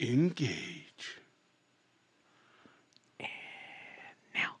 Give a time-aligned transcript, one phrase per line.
[0.00, 1.18] engage.
[4.34, 4.56] Now.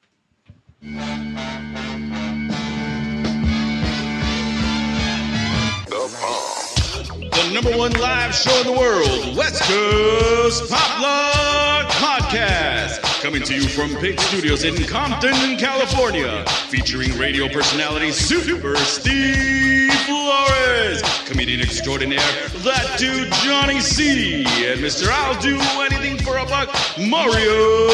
[7.30, 13.02] The number one live show in the world, West Coast Pop Log Podcast.
[13.22, 16.44] Coming to you from Pig Studios in Compton, California.
[16.68, 19.97] Featuring radio personality Super Steve
[20.28, 22.18] Flores, comedian extraordinaire,
[22.58, 25.08] that dude Johnny C, and Mr.
[25.08, 27.88] I'll Do Anything for a Buck, Mario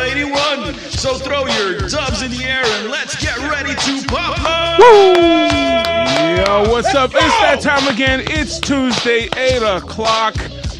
[0.00, 0.72] 81.
[0.88, 4.78] So throw your dubs in the air and let's get ready to pop up.
[4.78, 7.10] Yo, what's up?
[7.12, 8.22] It's that time again.
[8.28, 10.36] It's Tuesday, 8 o'clock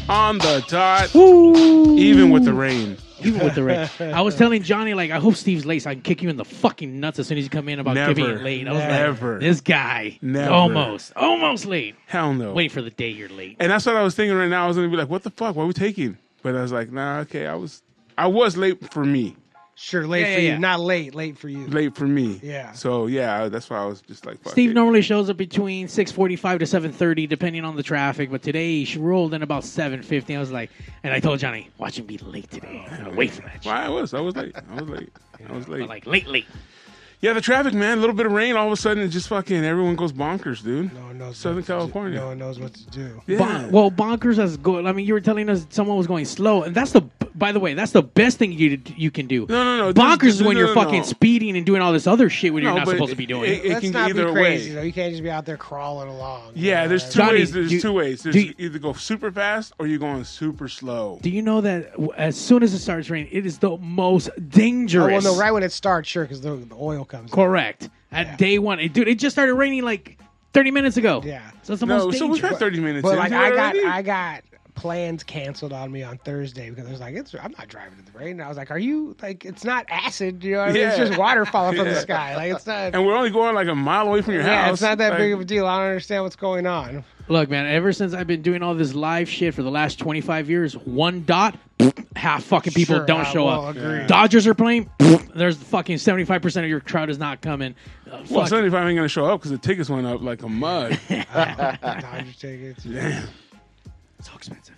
[0.09, 1.13] on the dot.
[1.13, 1.95] Woo.
[1.95, 2.97] Even with the rain.
[3.23, 3.89] Even with the rain.
[4.13, 6.37] I was telling Johnny, like, I hope Steve's late so I can kick you in
[6.37, 8.13] the fucking nuts as soon as you come in about Never.
[8.13, 8.67] giving it late.
[8.67, 9.31] I was Never.
[9.33, 10.19] like, this guy.
[10.21, 10.51] Never.
[10.51, 11.13] Almost.
[11.15, 11.95] Almost late.
[12.07, 12.53] Hell no.
[12.53, 13.57] Wait for the day you're late.
[13.59, 14.65] And that's what I was thinking right now.
[14.65, 15.55] I was gonna be like, what the fuck?
[15.55, 16.17] What are we taking?
[16.43, 17.83] But I was like, nah, okay, I was
[18.17, 19.35] I was late for me.
[19.83, 20.57] Sure, late Yeah, for yeah, you, yeah.
[20.59, 21.15] not late.
[21.15, 21.65] Late for you.
[21.65, 22.39] Late for me.
[22.43, 22.71] Yeah.
[22.73, 24.73] So yeah, that's why I was just like fuck Steve it.
[24.75, 29.33] normally shows up between 6:45 to 7:30 depending on the traffic, but today he rolled
[29.33, 30.35] in about 7:50.
[30.35, 30.69] I was like,
[31.03, 32.85] and I told Johnny, watch him be late today.
[32.91, 33.63] I'm gonna wait for that.
[33.63, 33.65] shit.
[33.65, 34.13] Well, I was.
[34.13, 34.55] I was late.
[34.55, 35.09] I was late.
[35.49, 35.79] I was late.
[35.79, 36.45] But like late, late.
[37.21, 37.97] Yeah, the traffic, man.
[37.97, 40.63] A little bit of rain, all of a sudden, it just fucking everyone goes bonkers,
[40.63, 40.93] dude.
[40.93, 41.37] No one knows.
[41.37, 41.71] Southern what to.
[41.71, 42.19] California.
[42.19, 43.21] No one knows what to do.
[43.27, 43.37] Yeah.
[43.39, 44.85] Bon- well, bonkers as good.
[44.85, 47.01] I mean, you were telling us someone was going slow, and that's the.
[47.33, 49.45] By the way, that's the best thing you you can do.
[49.47, 49.93] No, no, no.
[49.93, 51.05] Bonkers This- is when no, you're no, fucking no.
[51.05, 53.49] speeding and doing all this other shit when you're not but supposed to be doing.
[53.49, 53.69] it- it.
[53.69, 54.69] Let's can not either be way.
[54.69, 54.81] though.
[54.81, 56.51] You can't just be out there crawling along.
[56.55, 57.51] yeah, there's two Johnny, ways.
[57.53, 58.21] There's do- two ways.
[58.23, 61.19] There's you- either go super fast or you're going super slow.
[61.21, 64.41] Do you know that as soon as it starts raining, it is the most Oh,
[64.49, 65.23] dangerous?
[65.23, 67.29] well, no, right when it starts, sure, because the, the oil comes.
[67.31, 67.35] in.
[67.35, 67.89] Correct.
[68.11, 68.35] At Yeah.
[68.37, 70.17] day one, it, dude, it just started raining like
[70.53, 71.21] 30 minutes ago.
[71.23, 71.41] Yeah.
[71.63, 72.51] So it's the No, most so we've dangerous.
[72.53, 73.03] had 30 minutes.
[73.03, 73.17] But in.
[73.19, 73.85] like, Is it I got, already?
[73.85, 74.43] I got
[74.75, 78.05] plans canceled on me on Thursday because I was like, it's, I'm not driving in
[78.05, 78.31] the rain.
[78.31, 80.59] And I was like, are you like, it's not acid, you know?
[80.59, 80.83] What I mean?
[80.87, 81.93] It's just water falling from Yeah.
[81.93, 82.35] the sky.
[82.35, 82.93] Like it's not.
[82.95, 84.73] and we're only going like a mile away from your yeah, house.
[84.73, 85.67] it's not that Like, big of a deal.
[85.67, 87.03] I don't understand what's going on.
[87.27, 90.49] Look, man, ever since I've been doing all this live shit for the last 25
[90.49, 91.57] years, one dot,
[92.15, 93.75] half fucking people Sure, don't I show up.
[93.75, 94.05] agree.
[94.07, 94.89] Dodgers are playing,
[95.33, 97.73] there's fucking 75% of your crowd is not coming.
[98.05, 98.49] Uh, Well, fuck.
[98.49, 100.99] 75 ain't gonna show up because the tickets went up like a mud.
[101.09, 102.83] Dodger tickets.
[102.83, 103.27] Damn.
[104.23, 104.75] So expensive.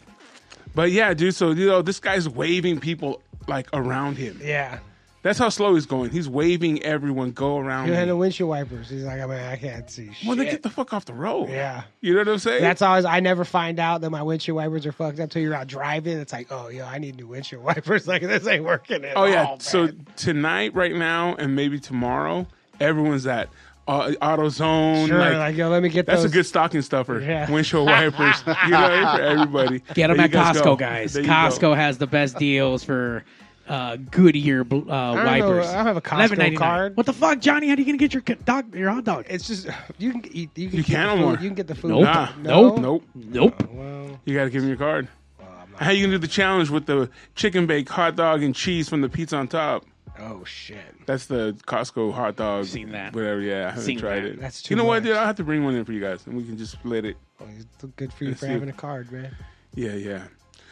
[0.76, 1.36] But yeah, dude.
[1.36, 4.40] So you know, this guy's waving people like around him.
[4.44, 4.80] Yeah.
[5.24, 6.10] That's how slow he's going.
[6.10, 7.88] He's waving everyone go around.
[7.88, 8.90] You had the windshield wipers.
[8.90, 10.28] He's like, I mean, I can't see shit.
[10.28, 11.50] Well, then get the fuck off the road.
[11.50, 11.84] yeah.
[12.02, 12.62] You know what I'm saying?
[12.62, 13.06] That's always.
[13.06, 16.18] I never find out that my windshield wipers are fucked up till you're out driving.
[16.18, 18.06] It's like, oh, yo, I need new windshield wipers.
[18.06, 19.46] Like this ain't working at oh yeah.
[19.46, 22.46] all, so tonight, right now, and maybe tomorrow,
[22.82, 23.48] everyone's at
[23.88, 25.08] uh, AutoZone.
[25.08, 26.32] sure, like, like, yo, let me get that's those.
[26.32, 27.20] a good stocking stuffer.
[27.20, 27.50] Yeah.
[27.52, 28.44] Windshield wipers.
[28.66, 29.80] you know, for everybody.
[29.94, 30.76] Get them There at guys Costco, go.
[30.76, 31.14] guys.
[31.14, 31.24] There.
[31.24, 33.24] Costco has the best deals for
[33.68, 35.66] uh, Goodyear uh, don't wipers.
[35.72, 35.80] know.
[35.80, 36.98] I have a Costco card.
[36.98, 37.68] What the fuck, Johnny?
[37.68, 39.26] How are you gonna get your dog, your hot dog?
[39.30, 39.68] It's just
[39.98, 40.50] you can eat.
[40.58, 41.36] You can You get can't the no more.
[41.36, 41.44] food.
[41.44, 41.92] You can get the food.
[41.92, 42.04] Nope.
[42.04, 42.30] Nah.
[42.42, 42.76] No?
[42.76, 43.04] Nope.
[43.16, 43.70] Nope.
[43.72, 45.08] Well, You got to give him your card.
[45.40, 45.48] well,
[45.80, 48.88] I'm How you gonna do the challenge with the chicken bake hot dog and cheese
[48.90, 49.86] from the pizza on top?
[50.32, 50.78] Oh shit.
[51.06, 52.66] That's the Costco hot dog.
[52.66, 53.14] Seen that.
[53.14, 53.42] Whatever.
[53.42, 54.26] Yeah, I haven't Seen tried that.
[54.32, 54.40] it.
[54.42, 55.04] That's too You know what, much.
[55.04, 55.18] dude?
[55.18, 57.18] I'll have to bring one in for you guys, and we can just split it.
[57.40, 58.52] Well, it's good for you Let's for see.
[58.54, 59.36] having a card, man.
[59.76, 60.24] Yeah, yeah.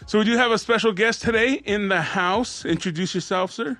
[0.07, 2.65] So we do have a special guest today in the house.
[2.65, 3.77] Introduce yourself, sir.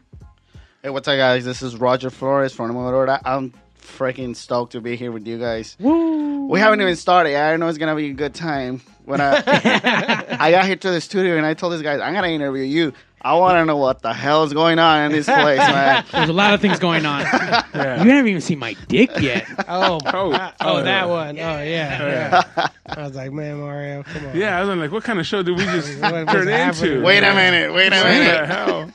[0.84, 1.46] Hey, what's up, guys?
[1.46, 3.20] This is Roger Flores from Aurora.
[3.26, 5.76] I'm freaking stoked to be here with you guys.
[5.80, 6.48] Woo.
[6.48, 7.36] We haven't even started.
[7.36, 8.81] I know it's gonna be a good time.
[9.12, 12.28] When I I got here to the studio and I told these guys I'm gonna
[12.30, 12.94] interview you.
[13.24, 16.04] I want to know what the hell is going on in this place, man.
[16.12, 17.22] There's a lot of things going on.
[17.22, 18.04] Yeah.
[18.04, 19.46] You haven't even seen my dick yet.
[19.68, 21.06] Oh, Oh, oh, oh, that yeah.
[21.06, 21.38] one.
[21.38, 22.44] Oh yeah.
[22.58, 22.68] yeah.
[22.88, 24.36] I was like, man, Mario, come on.
[24.36, 27.04] Yeah, I was like, what kind of show did we just turn into?
[27.04, 27.72] Wait a minute.
[27.76, 28.46] Wait a What the minute.
[28.48, 28.92] hell?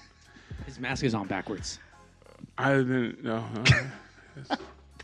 [0.66, 1.78] His mask is on backwards.
[2.58, 3.44] I didn't know.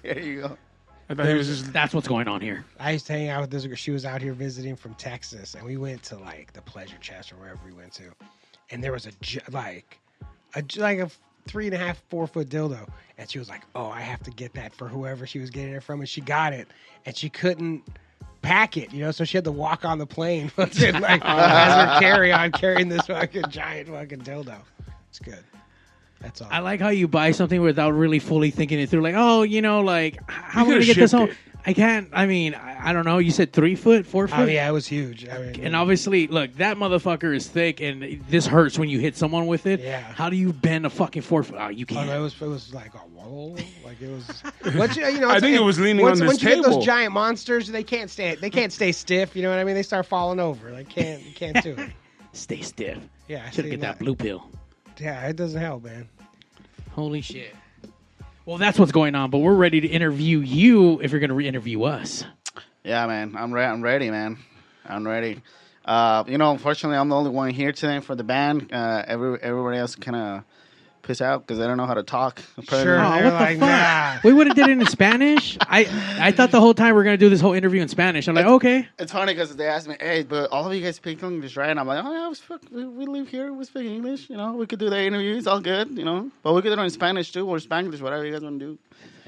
[0.03, 0.59] There you go.
[1.09, 1.73] I thought he was just.
[1.73, 2.65] That's what's going on here.
[2.81, 3.77] I used to hang out with this girl.
[3.77, 7.33] She was out here visiting from Texas, and we went to like the Pleasure Chest
[7.33, 8.05] or wherever we went to,
[8.71, 9.99] and there was a gi- like
[10.55, 11.11] a gi- like a
[11.47, 12.89] three and a half four foot dildo,
[13.19, 15.75] and she was like, "Oh, I have to get that for whoever she was getting
[15.75, 16.69] it from," and she got it,
[17.05, 17.83] and she couldn't
[18.43, 21.75] pack it, you know, so she had to walk on the plane, fucking, like as
[21.75, 24.57] her carry on, carrying this fucking giant fucking dildo.
[25.11, 25.45] It's good.
[26.23, 26.49] That's all.
[26.51, 29.03] I like how you buy something without really fully thinking it through.
[29.03, 31.29] Like, oh, you know, like how am I gonna get this home?
[31.31, 31.37] it.
[31.65, 32.09] I can't.
[32.13, 33.19] I mean, I, I don't know.
[33.19, 34.39] You said three foot, four oh, foot.
[34.41, 35.29] oh yeah, it was huge.
[35.29, 39.17] I mean, And obviously, look, that motherfucker is thick, and this hurts when you hit
[39.17, 39.79] someone with it.
[39.79, 40.01] Yeah.
[40.01, 41.59] How do you bend a fucking four foot?
[41.61, 42.09] Oh, you Oh, can't.
[42.09, 44.75] no, it was it was like a whoa, like it was.
[44.75, 46.65] Once you, you know, I think it was leaning once, on once this you get
[46.69, 48.35] those giant monsters, they can't stay.
[48.35, 49.37] They can't stay stiff.
[49.37, 49.77] You know what I mean?
[49.77, 50.71] They start falling over.
[50.73, 51.91] Like can't you can't do it.
[52.35, 52.99] Stay stiff.
[53.29, 54.51] Yeah, I Should see get that blue pill.
[54.99, 56.09] Yeah, it doesn't help, man.
[56.93, 57.55] Holy shit.
[58.45, 61.35] Well, that's what's going on, but we're ready to interview you if you're going to
[61.35, 62.25] re-interview us.
[62.85, 63.35] Yeah, man.
[63.37, 64.39] I'm re- I'm ready, man.
[64.85, 65.41] I'm ready.
[65.85, 68.73] Uh, you know, unfortunately, I'm the only one here today for the band.
[68.73, 70.45] Uh, every everybody else kind of
[71.03, 72.41] piss out because they don't know how to talk.
[72.59, 72.85] Apparently.
[72.85, 73.01] Sure.
[73.01, 73.69] Oh, what the like, fuck?
[73.69, 74.19] nah.
[74.25, 75.59] We would have did it in Spanish.
[75.61, 75.87] I
[76.21, 78.29] I thought the whole time we are going to do this whole interview in Spanish.
[78.29, 78.89] I'm like, okay.
[78.99, 81.71] It's funny because they asked me, "Hey, but all of you guys speak English, right?"
[81.71, 83.53] And I'm like, "Oh yeah, we, speak, we, we live here.
[83.53, 84.31] We speak English.
[84.31, 85.37] You know, we could do the interview.
[85.37, 85.97] It's all good.
[85.97, 88.43] You know, but we could do it in Spanish too, or Spanish, whatever you guys
[88.43, 88.79] want to do.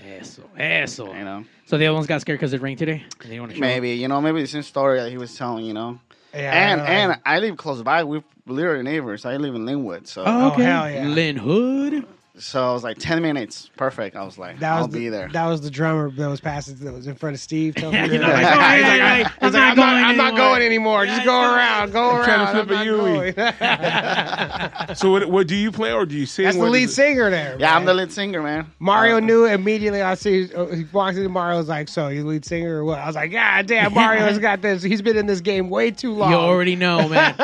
[0.06, 1.14] Eso, eso.
[1.14, 3.04] You know, So the other ones got scared because it rained today?
[3.22, 5.34] And they want to show maybe you know, maybe the same story that he was
[5.34, 5.64] telling.
[5.64, 5.98] You know,
[6.34, 8.04] Yeah, and they're and I live close by.
[8.04, 9.24] We're literally neighbors.
[9.24, 10.64] I live in Linwood, so Oh, oh okay.
[10.64, 11.06] hell yeah.
[11.08, 12.06] Lynn Hood.
[12.36, 14.16] So I was like ten minutes, perfect.
[14.16, 15.28] I was like, that was I'll the, be there.
[15.32, 17.74] That was the drummer that was passing that was in front of Steve.
[17.76, 19.28] Telling Yeah, you know, like, yeah, like, yeah, I- yeah.
[19.28, 21.06] he's I'm not I'm not, going I'm not anymore." going anymore.
[21.06, 22.24] Just go around, go around.
[22.24, 23.32] trying to I'm flip a Yui.
[23.32, 24.94] going.
[24.96, 26.44] So what, what do you play or do you sing?
[26.44, 27.56] That's the lead singer there.
[27.58, 28.66] yeah, I'm the lead singer, man.
[28.78, 30.02] Mario Uh, knew immediately.
[30.02, 33.06] I see uh, he walks into Mario's like, "So you lead singer or what?" I
[33.06, 34.82] was like, "God damn, Mario's got this.
[34.82, 37.34] He's been in this game way too long." You already know, man.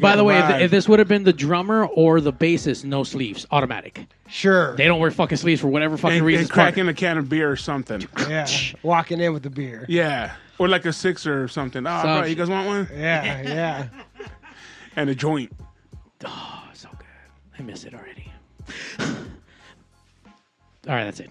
[0.00, 3.04] By the way, if, if this would have been the drummer or the bassist, no
[3.04, 3.95] sleeves, automatic.
[4.28, 4.76] Sure.
[4.76, 6.42] They don't wear fucking sleeves for whatever fucking And, reason.
[6.42, 8.06] and cracking a can of beer or something.
[8.28, 8.46] yeah,
[8.82, 9.84] walking in with the beer.
[9.88, 10.34] Yeah.
[10.58, 11.86] Or like a sixer or something.
[11.86, 12.88] Oh, Some bro, you guys want one?
[12.94, 13.88] Yeah, yeah.
[14.96, 15.52] And a joint.
[16.24, 17.06] Oh, so good.
[17.58, 18.32] I miss it already.
[20.88, 21.30] All right, that's it.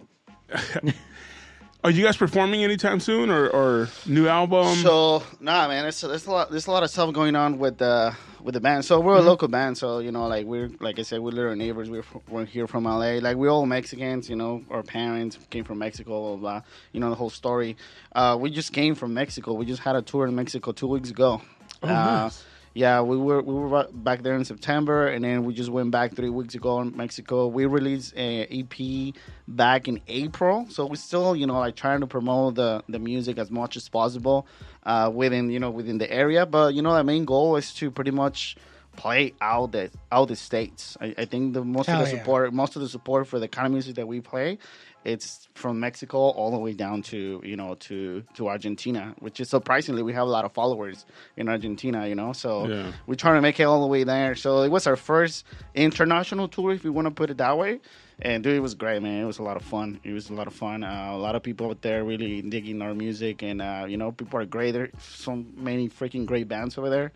[1.84, 4.76] Are you guys performing anytime soon or, or new album?
[4.76, 7.78] So nah, man, it's, there's a lot there's a lot of stuff going on with
[7.78, 8.16] the
[8.46, 8.86] with the band.
[8.86, 9.28] So we're Mm-hmm.
[9.28, 11.90] a local band, so you know, like we're like I said, we're literal neighbors.
[11.90, 13.20] We're we're here from LA.
[13.20, 14.64] Like we're all Mexicans, you know.
[14.70, 16.62] Our parents came from Mexico, blah blah.
[16.94, 17.76] You know the whole story.
[18.14, 19.54] Uh, we just came from Mexico.
[19.54, 21.42] We just had a tour in Mexico two weeks ago.
[21.84, 22.44] Oh, uh, nice.
[22.78, 26.14] Yeah, we were we were back there in September, and then we just went back
[26.14, 27.48] three weeks ago in Mexico.
[27.48, 29.16] We released a EP
[29.48, 33.38] back in April, so we're still you know like trying to promote the the music
[33.38, 34.46] as much as possible
[34.86, 36.46] uh, within you know within the area.
[36.46, 38.56] But you know the main goal is to pretty much
[38.96, 40.98] play out the out the states.
[41.02, 42.20] I, I think the most Hell of the yeah.
[42.20, 44.58] support most of the support for the kind of music that we play
[45.06, 49.50] it's from Mexico all the way down to you know to to Argentina, which is
[49.50, 51.06] surprisingly we have a lot of followers
[51.38, 52.34] in Argentina, you know.
[52.34, 52.92] So Yeah.
[53.06, 54.34] we're trying to make it all the way there.
[54.36, 55.46] So it was our first
[55.76, 57.80] international tour, if you want to put it that way.
[58.22, 59.24] And dude, it was great, man.
[59.24, 60.00] It was a lot of fun.
[60.04, 60.84] It was a lot of fun.
[60.84, 64.12] Uh, a lot of people out there really digging our music, and uh, you know,
[64.12, 64.72] people are great.
[64.72, 67.12] There's so many freaking great bands over there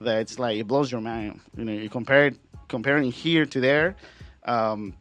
[0.00, 1.40] that it's like it blows your mind.
[1.56, 2.36] You know, you compare it,
[2.68, 3.96] comparing here to there.
[4.44, 4.94] Um,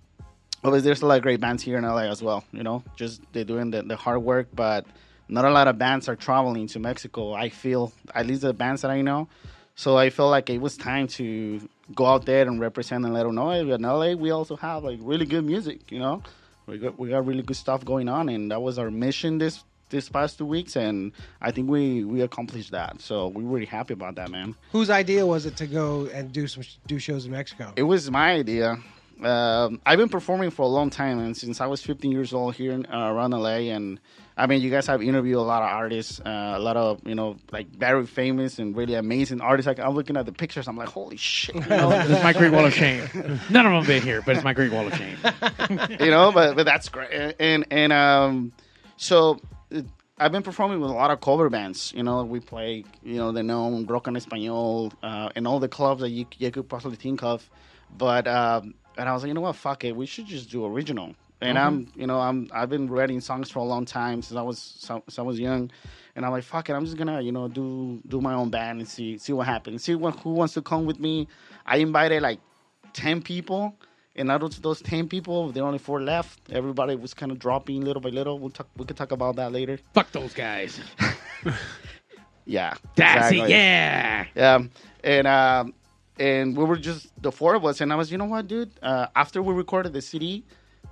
[0.64, 2.44] Obviously, there's a lot of great bands here in LA as well.
[2.52, 4.86] You know, just they're doing the, the hard work, but
[5.28, 7.34] not a lot of bands are traveling to Mexico.
[7.34, 9.28] I feel, at least the bands that I know.
[9.74, 13.24] So I felt like it was time to go out there and represent and let
[13.24, 15.92] them know hey, in LA we also have like really good music.
[15.92, 16.24] You know,
[16.66, 19.64] we got we got really good stuff going on, and that was our mission this
[19.90, 21.12] this past two weeks, and
[21.42, 23.02] I think we we accomplished that.
[23.02, 24.56] So we're really happy about that, man.
[24.72, 27.74] Whose idea was it to go and do some do shows in Mexico?
[27.76, 28.78] It was my idea.
[29.22, 32.56] Um, I've been performing for a long time, and since I was 15 years old
[32.56, 34.00] here in, uh, around LA, and
[34.42, 37.14] I mean, you guys have interviewed a lot of artists, uh, a lot of you
[37.14, 39.68] know, like very famous and really amazing artists.
[39.68, 42.34] Like I'm looking at the pictures, I'm like, holy shit, you know, This is my
[42.34, 43.08] Greek Wall of Shame.
[43.52, 45.18] None of them been here, but it's my Greek Wall of Shame.
[46.00, 47.36] you know, but but that's great.
[47.40, 48.52] And and um,
[48.98, 49.40] so
[49.76, 49.84] uh,
[50.18, 51.94] I've been performing with a lot of cover bands.
[51.96, 55.70] You know, we play, you know, the known rock en español, uh, and all the
[55.70, 57.48] clubs that you, you could possibly think of.
[57.96, 60.66] But um, and I was like, you know what, fuck it, we should just do
[60.66, 61.14] original.
[61.42, 64.42] And I'm, you know, I'm I've been writing songs for a long time since I
[64.44, 65.72] was so, since I was young,
[66.16, 68.80] and I'm like, fuck it, I'm just gonna, you know, do do my own band
[68.80, 69.84] and see see what happens.
[69.84, 71.28] See what who wants to come with me.
[71.66, 72.40] I invited like
[72.94, 73.76] ten people,
[74.16, 76.40] and out of those ten people, there are only four left.
[76.52, 78.38] Everybody was kind of dropping little by little.
[78.38, 78.68] We'll talk.
[78.78, 79.80] We could talk about that later.
[79.94, 80.80] Fuck those guys.
[82.46, 83.36] Yeah, That's it.
[83.36, 83.52] exactly.
[83.54, 84.26] Yeah.
[84.36, 84.64] Yeah,
[85.04, 85.74] and um,
[86.20, 88.72] and we were just the four of us, and I was, you know what, dude?
[88.82, 90.44] Uh, after we recorded the CD,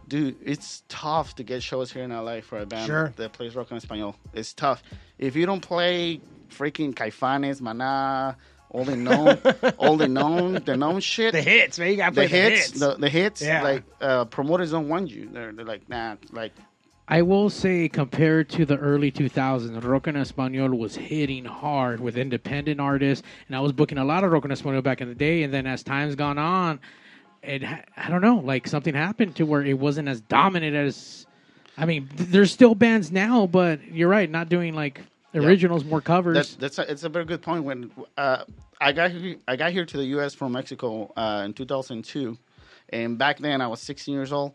[0.09, 3.13] dude, it's tough to get shows here in LA for a band Sure.
[3.15, 4.15] that plays rock en español.
[4.33, 4.83] It's tough
[5.17, 8.35] if you don't play freaking Caifanes, Maná,
[8.71, 9.37] all the known,
[9.79, 11.31] all the known, the known shit.
[11.31, 11.91] The hits, man.
[11.91, 13.63] You got to the play hits, the, the hits, Yeah.
[13.63, 15.29] like uh, promoters don't want you.
[15.31, 16.51] They're, they're like, nah, like
[17.11, 22.17] I will say, compared to the early 2000s, Rock en Español was hitting hard with
[22.17, 25.15] independent artists, and I was booking a lot of Rock en Español back in the
[25.15, 25.41] day.
[25.41, 26.79] And then as time's gone on,
[27.43, 31.25] it I don't know, like something happened to where it wasn't as dominant as.
[31.77, 35.01] I mean, th- there's still bands now, but you're right, not doing like
[35.34, 36.36] originals more covers.
[36.36, 37.63] That's that's a, it's a very good point.
[37.63, 38.43] When uh,
[38.81, 40.34] I got here, I got here to the U.S.
[40.34, 42.38] from Mexico uh, in 2002,
[42.89, 44.53] and back then I was 16 years old.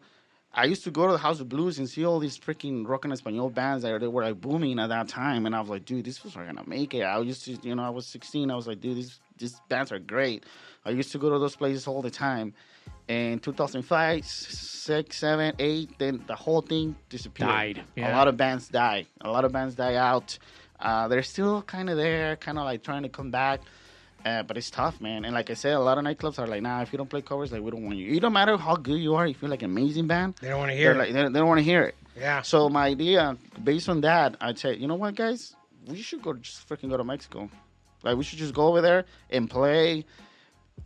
[0.56, 3.04] I used to go to the House of Blues and see all these freaking rock
[3.04, 5.84] en español bands that they were like booming at that time, and I was like,
[5.84, 7.02] dude, this was not gonna make it.
[7.02, 8.50] I used to, you know, I was 16.
[8.50, 10.44] I was like, dude, these these bands are great.
[10.84, 12.54] I used to go to those places all the time.
[13.08, 17.48] And 2005, six, seven, eight, then the whole thing disappeared.
[17.50, 18.14] Died, yeah.
[18.14, 19.06] A lot of bands die.
[19.22, 20.38] A lot of bands die out.
[20.78, 23.60] Uh, they're still kind of there, kind of like trying to come back.
[24.24, 25.24] Uh, but it's tough, man.
[25.26, 27.20] And like I said, a lot of nightclubs are like, nah, if you don't play
[27.20, 28.14] covers, like we don't want you.
[28.14, 29.26] It don't matter how good you are.
[29.26, 31.12] If you're like an amazing band, They don't want to hear like it.
[31.12, 31.94] they, they don't want to hear it.
[32.16, 32.40] Yeah.
[32.42, 35.54] So my idea, based on that, I'd say, you know what, guys,
[35.86, 37.50] we should go just freaking go to Mexico.
[38.02, 40.06] Like we should just go over there and play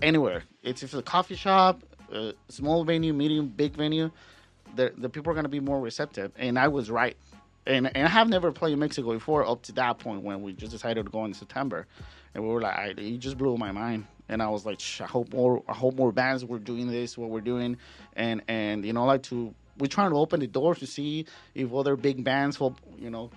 [0.02, 0.42] anywhere.
[0.62, 1.80] It's if it's a coffee shop,
[2.12, 4.10] a small venue, medium, big venue,
[4.74, 6.32] the the people are gonna be more receptive.
[6.36, 7.16] And I was right.
[7.66, 10.52] And and I have never played in Mexico before up to that point when we
[10.54, 11.86] just decided to go in September,
[12.34, 14.06] and we were like, I, it just blew my mind.
[14.28, 17.16] And I was like, Shh, I hope more, I hope more bands were doing this,
[17.16, 17.78] what we're doing,
[18.14, 21.72] and and you know, like to we're trying to open the doors to see if
[21.72, 23.30] other big bands will, you know,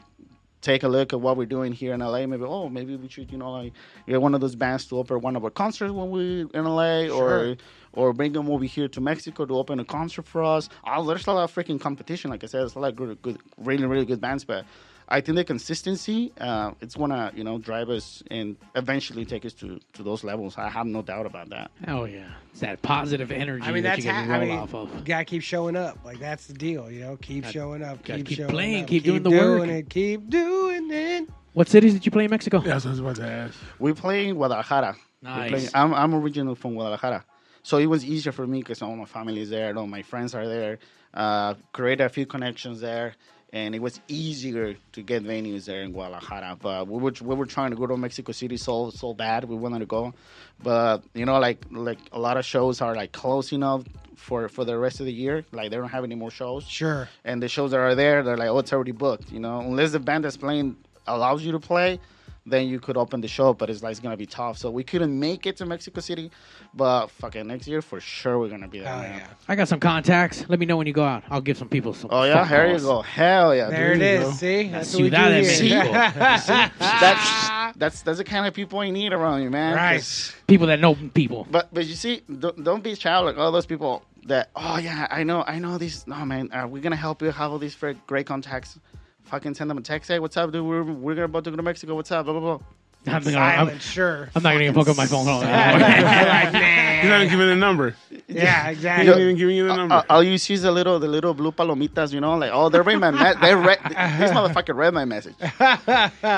[0.62, 2.26] take a look at what we're doing here in LA.
[2.26, 3.74] Maybe oh, maybe we should you know like
[4.08, 7.08] get one of those bands to open one of our concerts when we in LA,
[7.08, 7.58] or
[7.94, 10.70] or bring them over here to Mexico to open a concert for us.
[10.86, 12.32] Oh, there's a lot of freaking competition.
[12.32, 14.66] Like I said, there's a lot of good, good really really good bands, but.
[15.12, 19.54] I think the consistency, uh, it's gonna you know drive us and eventually take us
[19.56, 20.58] to, to those levels.
[20.58, 21.70] I have no doubt about that.
[21.88, 24.48] oh yeah, it's that positive energy I mean, that that's you how, can I roll
[24.48, 24.96] mean, off of.
[24.96, 26.00] you gotta keep showing up.
[26.06, 27.18] Like that's the deal, you know.
[27.18, 28.04] Keep showing up.
[28.04, 29.68] Keep, keep showing playing, up, keep doing the work.
[29.68, 31.30] It, keep doing it.
[31.54, 32.60] What cities did you play in Mexico?
[32.60, 33.56] That's what I was about to ask.
[33.78, 34.96] We play in Guadalajara.
[35.22, 35.50] Nice.
[35.52, 37.26] play- I'm, I'm originally from Guadalajara.
[37.64, 40.34] So it was easier for me because all my family is there, all my friends
[40.34, 40.80] are there.
[41.14, 43.16] Uh, created a few connections there,
[43.54, 46.58] and it was easier to get venues there in Guadalajara.
[46.62, 49.46] But we were we were trying to go to Mexico City so so bad.
[49.46, 50.14] We wanted to go,
[50.62, 53.84] but you know, like like a lot of shows are like closing up
[54.16, 55.44] for for the rest of the year.
[55.52, 57.10] Like they don't have any more shows Sure.
[57.26, 59.32] and the shows that are there, they're like, oh, it's already booked.
[59.32, 60.78] You know, unless the band that's playing
[61.08, 62.00] allows you to play,
[62.46, 63.54] then you could open the show.
[63.54, 64.58] But it's like it's gonna be tough.
[64.58, 66.32] So we couldn't make it to Mexico City,
[66.74, 68.94] but fucking next year for sure we're gonna be there.
[68.94, 69.20] Oh man.
[69.20, 69.28] yeah.
[69.48, 70.46] I got some contacts.
[70.50, 71.24] Let me know when you go out.
[71.30, 72.10] I'll give some people some.
[72.12, 72.84] Oh yeah, phone here you calls.
[72.84, 73.02] go.
[73.02, 74.02] Hell yeah, There it dude.
[74.28, 74.40] is.
[74.40, 75.84] See, That's that's what we do Ciudad de here.
[75.84, 76.72] Mexico.
[77.12, 79.76] That's that's that's the kind of people you need around you, man.
[79.78, 80.48] 'Cause- Right.
[80.48, 81.48] people that know people.
[81.50, 84.50] But but you see, don't, don't be shy like all those people that.
[84.56, 86.06] Oh yeah, I know, I know these.
[86.08, 88.80] No man, uh, we're gonna help you have all these fre- great contacts.
[89.26, 90.10] Fucking send them a text.
[90.10, 90.66] Hey, what's up, dude?
[90.66, 91.96] We're we're about to go to Mexico.
[91.96, 92.26] What's up?
[92.26, 92.66] Blah blah blah.
[93.08, 94.30] I'm, gonna, Silent, I'm, sure.
[94.36, 95.40] I'm not gonna even pick up my phone call.
[95.42, 96.54] like,
[97.02, 97.96] You're not even giving a number.
[98.28, 98.70] Yeah, exactly.
[98.70, 99.08] He's exactly.
[99.08, 100.04] not even giving you the number.
[100.08, 102.80] All you see is the little, the little blue palomitas, you know, like oh, they
[102.80, 103.80] read my, me- they read,
[104.20, 105.34] this motherfucker read my message.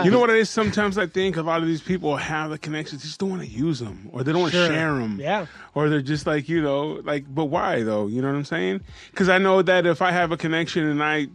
[0.05, 0.49] you know what it is?
[0.49, 3.41] Sometimes I think a lot of these people have the connections, they just don't want
[3.41, 4.67] to use them, or they don't want to Sure.
[4.73, 5.19] share them.
[5.19, 5.47] Yeah.
[5.75, 8.07] Or they're just like, you know, like, but why though?
[8.07, 8.79] You know what I'm saying?
[9.11, 11.27] Because I know that if I have a connection and I,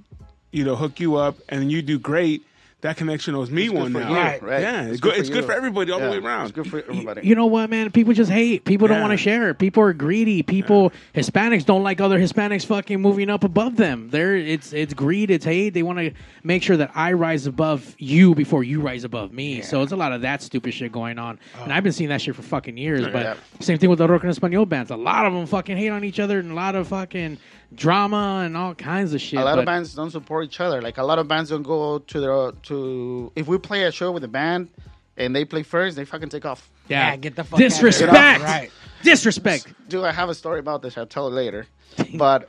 [0.53, 2.43] you know, hook you up and you do great,
[2.81, 4.09] that connection owes me It's good one for now.
[4.11, 4.41] you, Right.
[4.41, 4.61] right?
[4.61, 5.17] Yeah, it's, good.
[5.17, 5.47] It's good you.
[5.47, 6.43] for everybody all Yeah, the way around.
[6.45, 7.27] It's good for everybody.
[7.27, 7.91] You know what, man?
[7.91, 8.65] People just hate.
[8.65, 9.53] People don't want to share.
[9.53, 10.45] People are greedy.
[10.45, 14.11] People, Hispanics don't like other Hispanics fucking moving up above them.
[14.11, 15.33] They're it's it's greed.
[15.33, 15.71] It's hate.
[15.71, 16.13] They want to
[16.45, 19.61] make sure that I rise above you before you rise above me.
[19.63, 21.41] So it's a lot of that stupid shit going on.
[21.59, 21.65] Oh.
[21.65, 23.07] And I've been seeing that shit for fucking years.
[23.09, 23.35] But Yeah.
[23.59, 24.93] same thing with the rock en español bands.
[24.93, 27.39] A lot of them fucking hate on each other, and a lot of fucking
[27.75, 29.39] drama and all kinds of shit.
[29.39, 30.81] a lot but of bands don't support each other.
[30.83, 33.33] Like a lot of bands don't go to their to.
[33.37, 34.69] If we play a show with a band
[35.17, 36.69] and they play first, they fucking take off.
[36.89, 37.69] yeah, Yeah, get the fuck out of here.
[37.69, 38.43] disrespect.
[38.43, 38.71] Right.
[39.03, 39.67] Disrespect.
[39.89, 40.97] Dude, I have a story about this.
[40.99, 41.67] I'll tell it later.
[42.15, 42.49] but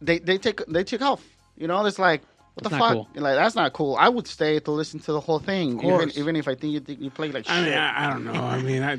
[0.00, 1.22] they they take they take off.
[1.56, 2.22] You know, it's like
[2.54, 2.92] what That's the fuck?
[2.92, 3.08] cool.
[3.16, 3.96] Like that's not cool.
[3.98, 6.80] I would stay to listen to the whole thing, even even if I think you
[6.80, 7.52] think you play like shit.
[7.54, 8.32] I mean, I, I don't know.
[8.32, 8.98] I mean, I,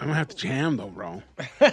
[0.00, 1.22] I'm gonna have to jam though, bro.
[1.60, 1.72] I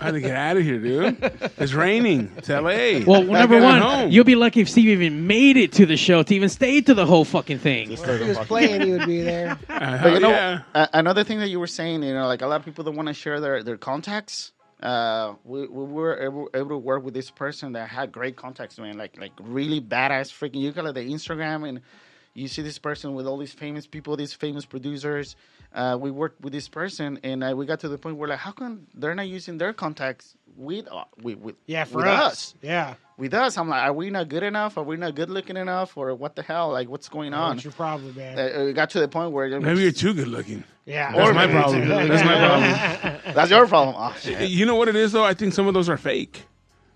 [0.00, 1.18] have to get out of here, dude.
[1.58, 2.32] It's raining.
[2.38, 3.04] It's L.A.
[3.04, 4.10] Well, number one, home.
[4.10, 6.94] you'll be lucky if Steve even made it to the show to even stay to
[6.94, 7.92] the whole fucking thing.
[7.92, 9.58] If he was playing, he would be there.
[9.68, 10.62] Uh, But you know, yeah.
[10.74, 12.96] a- another thing that you were saying, you know, like a lot of people don't
[12.96, 14.52] want to share their, their contacts.
[14.82, 18.78] Uh, we, we were able, able to work with this person that had great contacts,
[18.78, 18.96] man.
[18.96, 20.60] Like like really badass freaking.
[20.62, 21.80] You got like the Instagram and
[22.36, 25.36] you see this person with all these famous people, these famous producers.
[25.74, 28.38] Uh, we worked with this person and uh, we got to the point where like,
[28.38, 32.54] how come they're not using their contacts with uh, with, with Yeah, for with us.
[32.62, 32.94] Yeah.
[33.18, 34.76] With us, I'm like, are we not good enough?
[34.76, 35.96] Are we not good looking enough?
[35.96, 36.70] Or what the hell?
[36.70, 37.56] Like, what's going on?
[37.56, 38.38] What's your problem, man?
[38.38, 40.64] Uh, it got to the point where Maybe you're too good looking.
[40.84, 41.12] yeah.
[41.12, 41.88] That's Or my problem.
[41.88, 43.20] That's my problem.
[43.34, 43.96] That's your problem.
[43.98, 44.48] Oh, shit.
[44.50, 45.24] You know what it is though?
[45.24, 46.44] I think some of those are fake.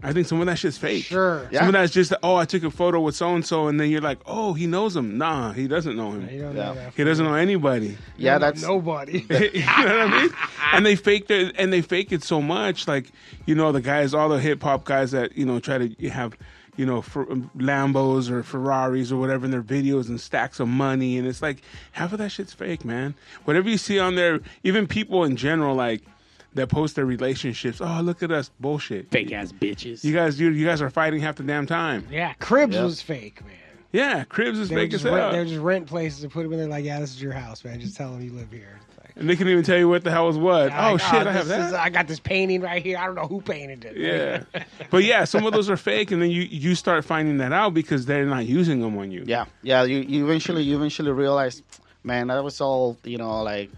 [0.02, 1.04] I think some of that shit's fake.
[1.04, 1.48] Sure.
[1.50, 1.60] Yeah.
[1.60, 3.90] Some of that's just oh, I took a photo with so and so, and then
[3.90, 5.18] you're like, oh, he knows him.
[5.18, 6.28] Nah, he doesn't know him.
[6.30, 6.72] You don't Yeah.
[6.74, 6.90] know.
[6.96, 7.98] He doesn't know anybody.
[8.16, 9.18] Yeah, You know that's nobody.
[9.30, 10.30] you know what I mean?
[10.72, 12.88] And they fake it, and they fake it so much.
[12.88, 13.10] Like
[13.46, 16.36] you know, the guys, all the hip hop guys that you know try to have,
[16.76, 20.68] you know, for, um, Lambos or Ferraris or whatever in their videos and stacks of
[20.68, 23.14] money, and it's like half of that shit's fake, man.
[23.44, 26.02] Whatever you see on there, even people in general, like
[26.54, 27.80] that post their relationships.
[27.80, 29.10] Oh, look at us, bullshit.
[29.10, 30.02] Fake ass bitches.
[30.04, 32.06] You guys, you, you guys are fighting half the damn time.
[32.10, 32.84] yeah, Cribs Yep.
[32.84, 33.54] was fake, man.
[33.92, 36.22] Yeah, Cribs is They were fake as just rent, they hell, were just rent places
[36.22, 37.80] and put them in there like, yeah, this is your house, man.
[37.80, 38.78] Just tell them you live here.
[39.02, 40.72] Like, and they can even tell you what the hell is what.
[40.72, 41.66] oh like, shit, oh, I have this that.
[41.68, 42.98] is- I got this painting right here.
[42.98, 43.96] I don't know who painted it.
[43.96, 47.52] Yeah, but yeah, some of those are fake, and then you you start finding that
[47.52, 49.24] out because they're not using them on you.
[49.26, 49.82] yeah, yeah.
[49.82, 51.60] You, you eventually you eventually realize,
[52.04, 53.70] man, that was all you know, like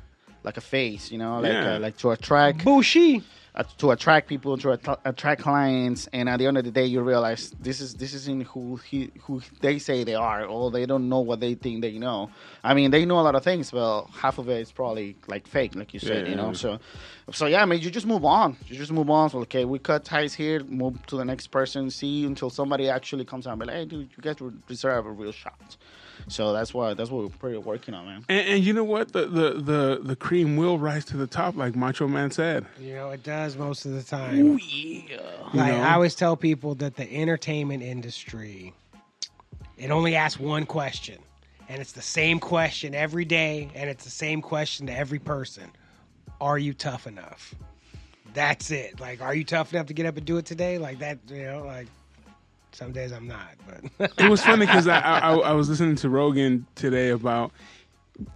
[0.44, 1.74] like a face, you know, like Yeah.
[1.76, 3.22] uh, like to attract Bushi.
[3.54, 6.86] uh, to attract people, to att- attract clients, and at the end of the day,
[6.86, 10.86] you realize this is this isn't who he who they say they are, or they
[10.86, 12.30] don't know what they think they know.
[12.64, 15.46] I mean, they know a lot of things, but half of it is probably like
[15.46, 16.30] fake, like you said, Yeah.
[16.30, 16.54] you know.
[16.54, 16.78] So,
[17.30, 18.56] so yeah, I mean, you just move on.
[18.68, 19.28] You just move on.
[19.30, 23.26] So, okay, we cut ties here, move to the next person, see until somebody actually
[23.26, 25.76] comes out and be like, hey, dude, you guys deserve a real shot.
[26.28, 28.24] So that's why that's what we're pretty working on, man.
[28.28, 29.12] And, and you know what?
[29.12, 32.66] The, the the the cream will rise to the top, like Macho Man said.
[32.80, 34.58] You know, it does most of the time.
[34.62, 35.16] yeah.
[35.54, 35.80] Like, know?
[35.80, 38.72] I always tell people that the entertainment industry,
[39.76, 41.18] it only asks one question,
[41.68, 45.70] and it's the same question every day, and it's the same question to every person:
[46.40, 47.54] Are you tough enough?
[48.34, 48.98] That's it.
[48.98, 50.78] Like, are you tough enough to get up and do it today?
[50.78, 51.88] Like that, you know, like.
[52.72, 53.48] Some days I'm not,
[53.98, 57.52] but It was funny because I, I I was listening to Rogan today about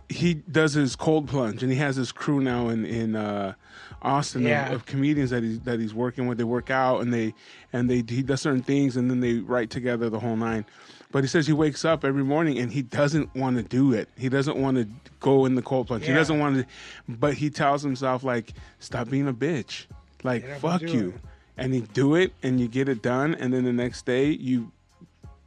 [0.09, 3.55] he does his cold plunge and he has his crew now in in uh,
[4.03, 4.69] Austin Yeah.
[4.69, 6.39] of, of comedians that he's that he's working with.
[6.39, 7.35] They work out and they
[7.73, 10.65] and they he does certain things and then they write together the whole nine.
[11.13, 14.09] But he says he wakes up every morning and he doesn't want to do it.
[14.19, 14.87] He doesn't want to
[15.21, 16.05] go in the cold plunge.
[16.07, 16.67] He doesn't want to,
[17.09, 19.87] but he tells himself like, "Stop being a bitch.
[20.25, 21.21] Like Get up and fuck you." it.
[21.57, 24.71] And you do it and you get it done and then the next day you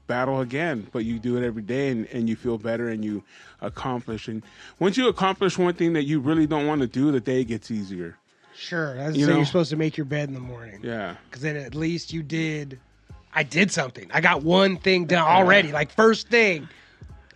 [0.08, 3.24] battle again, but you do it every day and, and you feel better and you
[3.62, 4.28] accomplish.
[4.28, 4.42] And
[4.80, 7.70] once you accomplish one thing that you really don't want to do, the day gets
[7.70, 8.18] easier.
[8.56, 8.96] sure.
[8.96, 9.38] That's You so know?
[9.38, 10.80] you're supposed to make your bed in the morning.
[10.84, 11.16] Yeah.
[11.30, 12.80] because then at least you did.
[13.32, 14.10] I did something.
[14.12, 15.72] I got one thing done already.
[15.72, 16.68] Like first thing,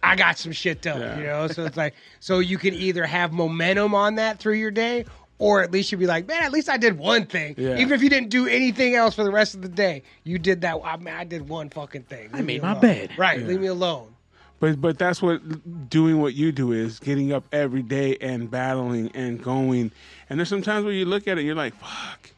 [0.01, 0.99] I got some shit done.
[0.99, 1.17] Yeah.
[1.19, 4.71] You know, so it's like so you can either have momentum on that through your
[4.71, 5.05] day,
[5.43, 7.56] or at least you'd be like, man, at least I did one thing.
[7.58, 7.77] Yeah.
[7.77, 10.62] Even if you didn't do anything else for the rest of the day, you did
[10.62, 10.79] that.
[10.82, 12.32] I mean, I did one fucking thing.
[12.32, 13.12] Leave me made my bed.
[13.17, 13.41] Right.
[13.41, 13.47] Yeah.
[13.47, 14.15] Leave me alone.
[14.62, 15.41] But but that's what
[15.89, 19.91] doing what you do is getting up every day and battling and going.
[20.29, 22.32] And there's some times where you look at it, you're like, fuck,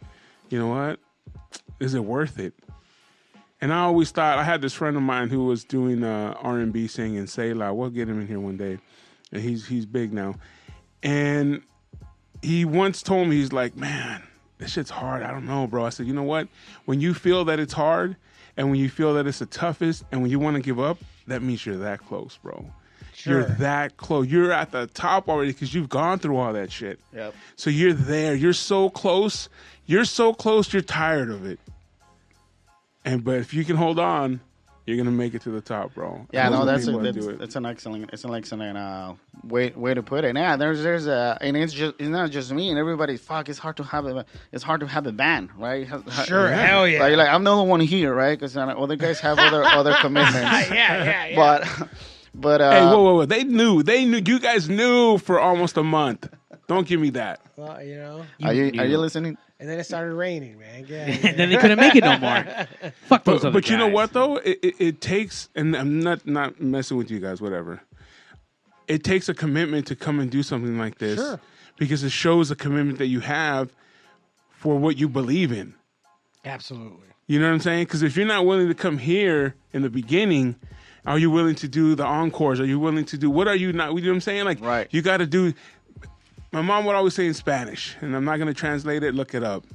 [0.49, 0.99] you know what?
[1.79, 2.55] Is it worth it?
[3.61, 6.57] And I always thought I had this friend of mine who was doing uh, R
[6.57, 7.27] and B singing.
[7.27, 7.75] Say loud.
[7.75, 8.79] We'll get him in here one day.
[9.31, 10.33] And he's he's big now.
[11.03, 11.61] And
[12.45, 14.23] he once told me he's like, man,
[14.57, 15.23] this shit's hard.
[15.23, 15.85] I don't know, bro.
[15.85, 16.47] I said, you know what?
[16.85, 18.15] When you feel that it's hard,
[18.57, 20.97] and when you feel that it's the toughest, and when you want to give up,
[21.27, 22.65] that means you're that close, bro.
[23.23, 24.27] You're that close.
[24.27, 26.99] You're at the top already because you've gone through all that shit.
[27.13, 27.33] Yep.
[27.55, 28.35] So you're there.
[28.35, 29.49] You're so close.
[29.85, 30.71] You're so close.
[30.71, 31.59] You're tired of it.
[33.03, 34.41] And but if you can hold on,
[34.85, 36.27] you're gonna make it to the top, bro.
[36.31, 37.39] Yeah, no, that's a, that's, it.
[37.39, 40.35] that's an excellent, it's an excellent uh, way way to put it.
[40.35, 43.17] Yeah, there's there's a, and it's just it's not just me and everybody.
[43.17, 45.87] Fuck, it's hard to have a it's hard to have a band, right?
[46.25, 46.49] Sure.
[46.49, 46.99] Hell yeah.
[46.99, 48.37] Like, like I'm the only one here, right?
[48.37, 50.35] Because other guys have other other commitments.
[50.69, 51.03] yeah.
[51.03, 51.25] Yeah.
[51.27, 51.35] Yeah.
[51.35, 51.89] But
[52.35, 53.25] but uh, Hey, whoa, whoa, whoa!
[53.25, 53.81] They knew.
[53.81, 54.21] They knew.
[54.25, 56.29] You guys knew for almost a month.
[56.67, 57.41] Don't give me that.
[57.55, 58.25] well, you know.
[58.43, 59.37] are you are you listening?
[59.59, 60.85] And then it started raining, man.
[60.87, 61.05] Yeah.
[61.23, 62.43] and then they couldn't make it no more.
[63.07, 64.35] Fuck those But, other but you know what though?
[64.37, 67.39] It, it, it takes, and I'm not not messing with you guys.
[67.41, 67.81] Whatever.
[68.87, 71.39] It takes a commitment to come and do something like this Sure.
[71.77, 73.73] because it shows a commitment that you have
[74.51, 75.73] for what you believe in.
[76.43, 77.07] Absolutely.
[77.27, 77.85] You know what I'm saying?
[77.85, 80.55] Because if you're not willing to come here in the beginning,
[81.07, 82.59] are you willing to do the encores?
[82.59, 83.95] Are you willing to do what are you not?
[83.95, 84.45] You know what I'm saying?
[84.45, 84.87] Like, Right.
[84.91, 85.53] you got to do.
[86.55, 89.13] My mom would always say in Spanish, and I'm not going to translate it.
[89.13, 89.65] Look it up.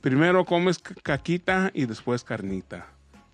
[0.00, 2.84] Primero comes caquita y después carnita.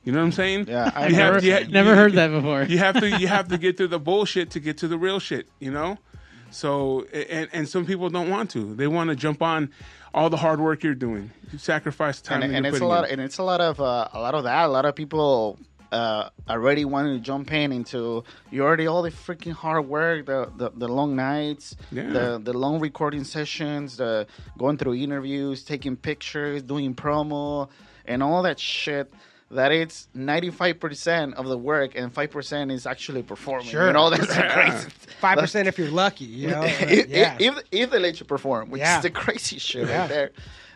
[0.03, 0.67] You know what I'm saying?
[0.67, 2.65] Yeah, I've Never, you never you- heard that before.
[2.65, 5.21] You have to you have to get through the bullshit to get to the real
[5.21, 5.47] shit.
[5.61, 5.97] You know.
[6.51, 8.75] So and and some people don't want to.
[8.75, 9.71] They want to jump on
[10.13, 11.31] all the hard work you're doing.
[11.53, 13.13] You sacrifice time and, that and it's a lot in.
[13.13, 15.57] and it's a lot of uh, a lot of that a lot of people
[15.93, 20.51] uh, already wanting to jump in into you already all the freaking hard work, the
[20.57, 22.11] the, the long nights, Yeah.
[22.11, 24.27] the the long recording sessions, the
[24.59, 27.69] going through interviews, taking pictures, doing promo,
[28.07, 29.13] and all that shit.
[29.51, 33.67] That it's ninety five percent of the work and five percent is actually performing.
[33.69, 33.87] Sure.
[33.87, 34.89] You know that's crazy.
[35.21, 36.27] Five percent if you're lucky.
[36.27, 36.63] You know.
[36.65, 37.35] if, yeah.
[37.41, 38.99] if, if they let you perform, which Yeah.
[38.99, 40.31] is the crazy shit right there.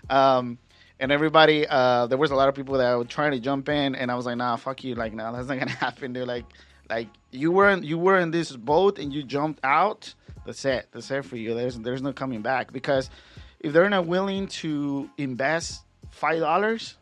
[0.09, 0.57] Um,
[1.03, 3.97] and everybody, uh, there was a lot of people that were trying to jump in,
[3.97, 6.29] and I was like, nah, fuck you, like, nah, that's not gonna happen, dude.
[6.29, 6.45] Like,
[6.89, 10.15] like you were in, you were in this boat and you jumped out.
[10.47, 10.87] That's it.
[10.93, 11.55] That's it for you.
[11.55, 13.11] There's there's no coming back because
[13.59, 16.97] if they're not willing to invest five dollars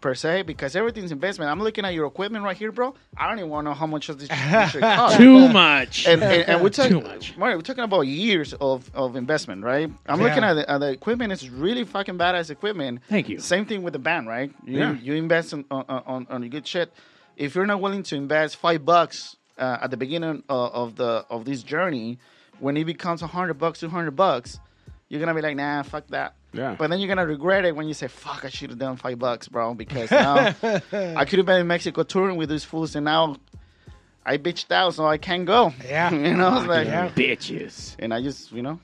[0.00, 1.50] per se, because everything's investment.
[1.50, 2.94] I'm looking at your equipment right here, bro.
[3.16, 4.28] I don't even want to know how much of this,
[4.70, 6.06] shit costs Too much.
[6.06, 7.36] and, and, and we're Too talking, much.
[7.36, 9.90] Mario, we're talking about years of, of investment, right?
[10.06, 10.26] I'm Yeah.
[10.26, 13.00] looking at the, at the equipment; it's really fucking badass equipment.
[13.08, 13.38] Thank you.
[13.40, 14.52] Same thing with the band, right?
[14.64, 14.92] You, Yeah.
[15.00, 16.92] you invest on, on, on, on good shit.
[17.36, 21.24] If you're not willing to invest five bucks uh, at the beginning of, of the
[21.30, 22.18] of this journey,
[22.58, 24.58] when it becomes a hundred bucks, two hundred bucks,
[25.08, 26.34] you're gonna be like, nah, fuck that.
[26.52, 26.74] Yeah.
[26.78, 29.18] But then you're gonna regret it when you say, "Fuck, I should have done five
[29.18, 30.54] bucks, bro," because now
[30.92, 33.36] I could have been in Mexico touring with these fools, and now
[34.26, 35.72] I bitched out, so I can't go.
[35.86, 36.10] Yeah.
[36.14, 37.08] you know, it's like, Yeah.
[37.10, 37.96] Bitches.
[37.98, 38.80] and I just, you know,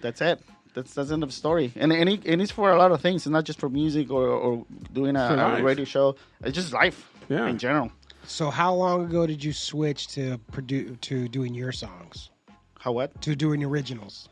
[0.00, 0.40] that's it.
[0.74, 1.70] That's that's the end of the story.
[1.76, 3.22] And and, it, and it's for a lot of things.
[3.26, 6.16] It's not just for music or, or doing a, a radio show.
[6.42, 7.46] It's just life Yeah.
[7.46, 7.92] in general.
[8.24, 12.30] So how long ago did you switch to produ- to doing your songs
[12.78, 13.20] How what?
[13.22, 14.28] to doing originals?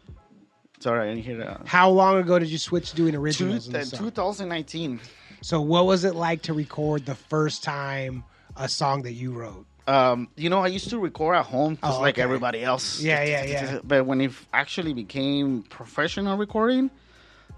[0.81, 1.63] Sorry, I didn't hear that.
[1.67, 3.67] How long ago did you switch to doing Two, originals?
[3.67, 4.99] in the uh, 2019.
[5.43, 8.25] So what was it like to record the first time
[8.57, 9.67] a song that you wrote?
[9.87, 12.23] Um, you know, I used to record at home just Oh, like okay.
[12.23, 13.01] everybody else.
[13.01, 13.79] Yeah, yeah, yeah.
[13.85, 16.91] But when it actually became professional recording,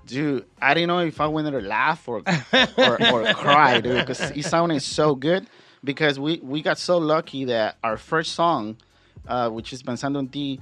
[0.06, 2.22] dude, I didn't know if I wanted to laugh or
[2.78, 5.46] or, or cry, dude, because it sounded so good.
[5.84, 8.76] Because we we got so lucky that our first song,
[9.26, 10.60] uh, which is Pensando en Ti,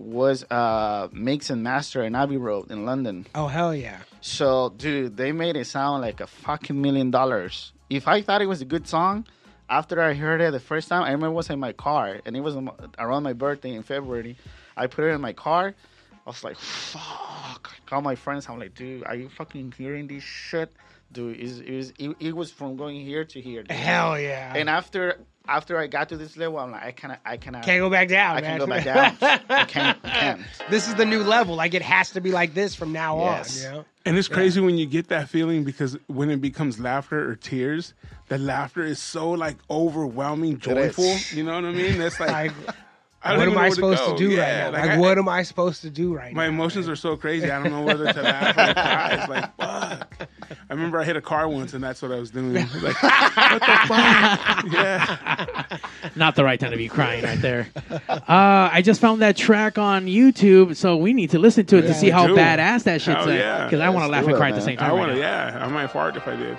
[0.00, 3.26] was uh, mix and master in Abbey Road in London.
[3.34, 3.98] Oh hell yeah!
[4.22, 7.72] So, dude, they made it sound like a fucking million dollars.
[7.90, 9.26] If I thought it was a good song,
[9.68, 12.36] after I heard it the first time, I remember it was in my car, and
[12.36, 12.56] it was
[12.98, 14.36] around my birthday in February.
[14.76, 15.74] I put it in my car.
[16.12, 17.70] I was like, fuck.
[17.70, 18.48] I called my friends.
[18.48, 20.72] I'm like, dude, are you fucking hearing this shit?
[21.12, 23.64] Dude, it was, it was, it, it was from going here to here.
[23.64, 23.72] dude.
[23.76, 24.52] Hell yeah!
[24.54, 25.18] And after
[25.50, 28.08] after I got to this level, I'm like, I cannot, I cannot, can't go back
[28.08, 28.36] down.
[28.36, 28.58] I man.
[28.58, 29.16] can't go back down.
[29.50, 30.40] I can't, I can't.
[30.70, 31.56] this is the new level.
[31.56, 33.64] Like it has to be like this from now Yes.
[33.66, 33.70] on.
[33.72, 33.84] You know?
[34.06, 37.92] And it's crazy when you get that feeling because when it becomes laughter or tears,
[38.28, 41.16] the laughter is so like overwhelming, joyful.
[41.32, 41.98] You know what I mean?
[41.98, 42.76] That's like, Like,
[43.22, 44.16] I don't what am I where supposed to, go.
[44.16, 44.78] do Yeah, right now?
[44.78, 46.52] like, Like, I- what am I supposed to do right My now?
[46.52, 47.50] My emotions are so crazy.
[47.50, 49.18] I don't know whether to laugh or cry.
[49.20, 50.09] It's like fuck.
[50.50, 52.52] I remember I hit a car once, and that's what I was doing.
[52.82, 54.64] Like, what the fuck?
[54.72, 55.78] Yeah.
[56.16, 57.68] Not the right time to be crying right there.
[58.08, 61.82] Uh, I just found that track on YouTube, so we need to listen to it
[61.82, 62.34] to see how do.
[62.36, 63.64] badass that shit's Hell yeah.
[63.64, 64.66] Because I want to laugh do and it, cry at the man.
[64.66, 64.98] same I time.
[64.98, 65.20] want right to.
[65.20, 66.56] Yeah, I might fart if I did.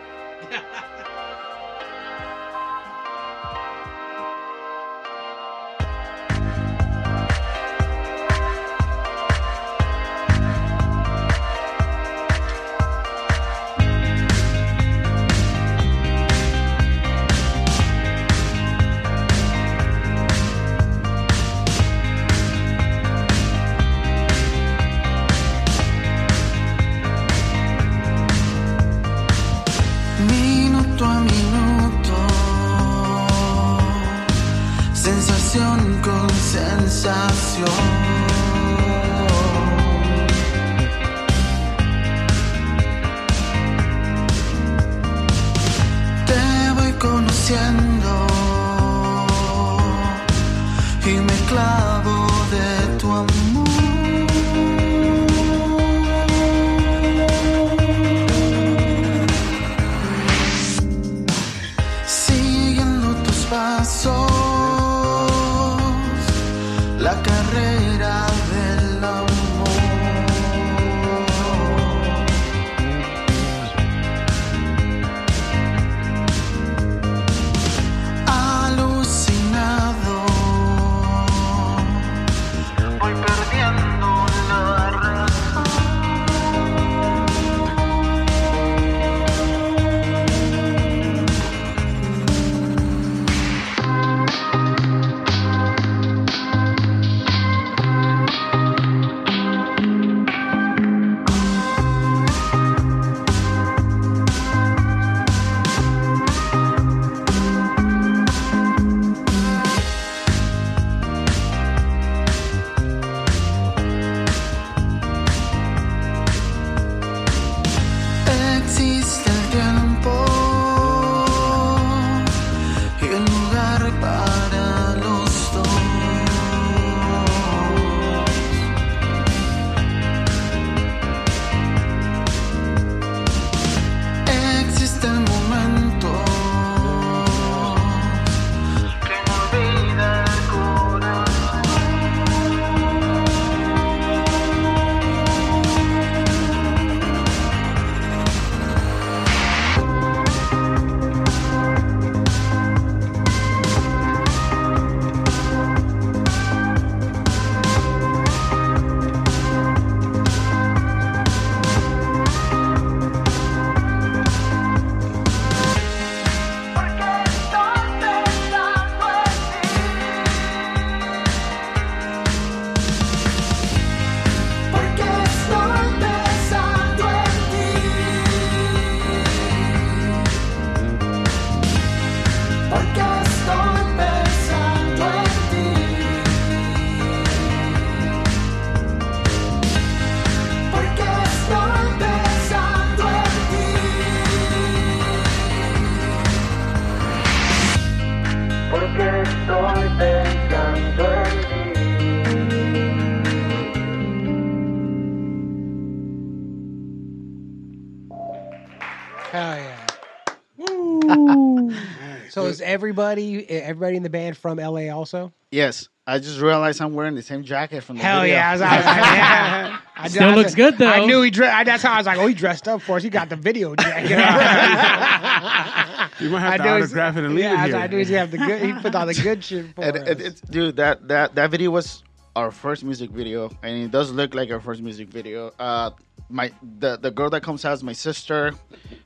[212.71, 215.31] Everybody everybody in the band from LA also?
[215.51, 218.35] Yes, I just realized I'm wearing the same jacket from the Hell video.
[218.35, 218.49] yeah!
[218.49, 219.77] I was, I was like, yeah.
[219.97, 220.87] I, Still I- looks good, though.
[220.87, 221.65] I knew he dressed.
[221.65, 223.03] That's how I was like, oh, he dressed up for us.
[223.03, 224.17] He got the video jacket.
[226.19, 227.75] You might have I to autograph it and leave yeah, it I, here.
[227.77, 228.61] I knew he have the good.
[228.61, 230.07] He put all the good shit for And, us.
[230.09, 232.03] and it's, dude, that, that that video was
[232.35, 235.51] our first music video, and it does look like our first music video.
[235.57, 235.91] Uh,
[236.29, 238.53] my the the girl that comes out is my sister.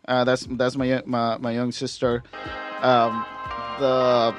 [0.08, 2.24] Uh, that's that's my my my young sister.
[2.82, 3.26] Um,
[3.80, 4.36] the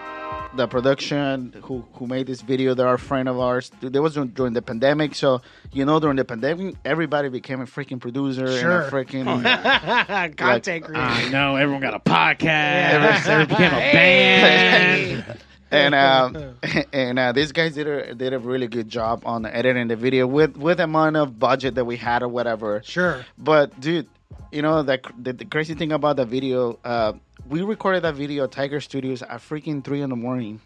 [0.57, 3.71] the production who who made this video, they're a friend of ours.
[3.81, 7.67] They was during, during the pandemic, so you know during the pandemic, everybody became a
[7.67, 8.83] freaking producer Sure.
[8.83, 9.27] and a freaking.
[10.37, 11.03] Content creator.
[11.03, 13.27] I know everyone got a podcast.
[13.27, 15.39] Everyone became a band.
[15.71, 16.55] and um,
[16.93, 20.27] and uh, these guys did a did a really good job on editing the video
[20.27, 22.83] with with the amount of budget that we had or whatever.
[22.85, 23.25] Sure.
[23.37, 24.09] But dude,
[24.53, 27.15] you know that the, the crazy thing about the video, uh,
[27.49, 30.61] we recorded that video at Tiger Studios at freaking three in the morning.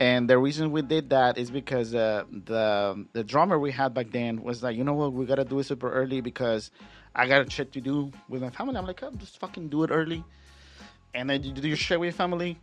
[0.00, 4.10] And the reason we did that is because uh, the the drummer we had back
[4.12, 6.70] then was like, you know what, we gotta do it super early because
[7.14, 8.76] I got a shit to do with my family.
[8.76, 10.22] I'm like, oh, just fucking do it early,
[11.14, 12.60] and then you do your shit with your family.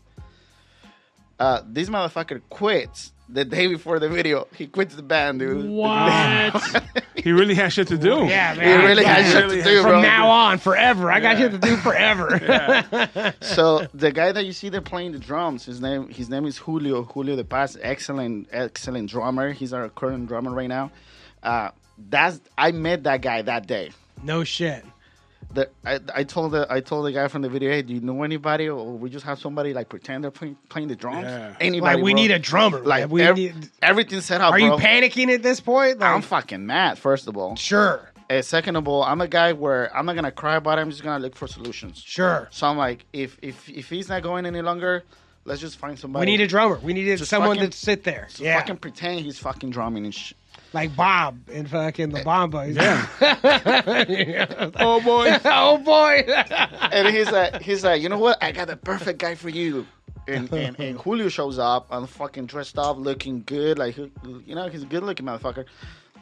[1.38, 4.48] Uh, this motherfucker quits the day before the video.
[4.56, 5.70] He quits the band, dude.
[5.70, 6.84] What?
[7.16, 8.26] he really has shit to do.
[8.26, 8.80] Yeah, man.
[8.80, 10.02] He really has shit really to do, From bro.
[10.02, 11.12] now on, forever.
[11.12, 13.34] I got shit to do forever.
[13.42, 16.58] so the guy that you see there playing the drums, his name his name is
[16.58, 17.04] Julio.
[17.04, 19.52] Julio De Paz, excellent excellent drummer.
[19.54, 20.92] He's our current drummer right now.
[21.42, 21.72] Uh,
[22.10, 23.92] that's I met that guy that day.
[24.24, 24.84] no shit.
[25.56, 28.02] The, I, I told the I told the guy from the video, hey, do you
[28.02, 31.24] know anybody, or we just have somebody like pretend they're playing, playing the drums?
[31.24, 31.56] Yeah.
[31.62, 31.96] Anybody?
[31.96, 32.22] Like we bro.
[32.22, 32.80] need a drummer.
[32.80, 34.52] like we ev- need, everything's set up.
[34.52, 36.00] are you panicking at this point?
[36.00, 37.00] Like, I'm fucking mad.
[37.00, 40.32] First of all, sure, and second of all, I'm a guy where I'm not gonna
[40.32, 40.82] cry about it.
[40.82, 42.04] I'm just gonna look for solutions.
[42.06, 42.50] sure.
[42.52, 45.04] So I'm like, if if if he's not going any longer,
[45.46, 46.26] let's just find somebody.
[46.26, 46.80] We need a drummer.
[46.84, 48.28] We needed Just someone fucking- to sit there.
[48.30, 50.36] So yeah, fucking pretend he's fucking drumming and shit.
[50.74, 52.70] Like Bob and fucking the Bomba.
[52.72, 53.08] Yeah.
[54.10, 54.70] Yeah.
[54.80, 55.38] oh boy.
[55.46, 56.26] oh boy.
[56.92, 58.42] And he's like, he's like, you know what?
[58.42, 59.86] I got the perfect guy for you.
[60.28, 64.68] And, and, and Julio shows up, I'm fucking dressed up, looking good, like you know,
[64.70, 65.66] he's a good looking motherfucker.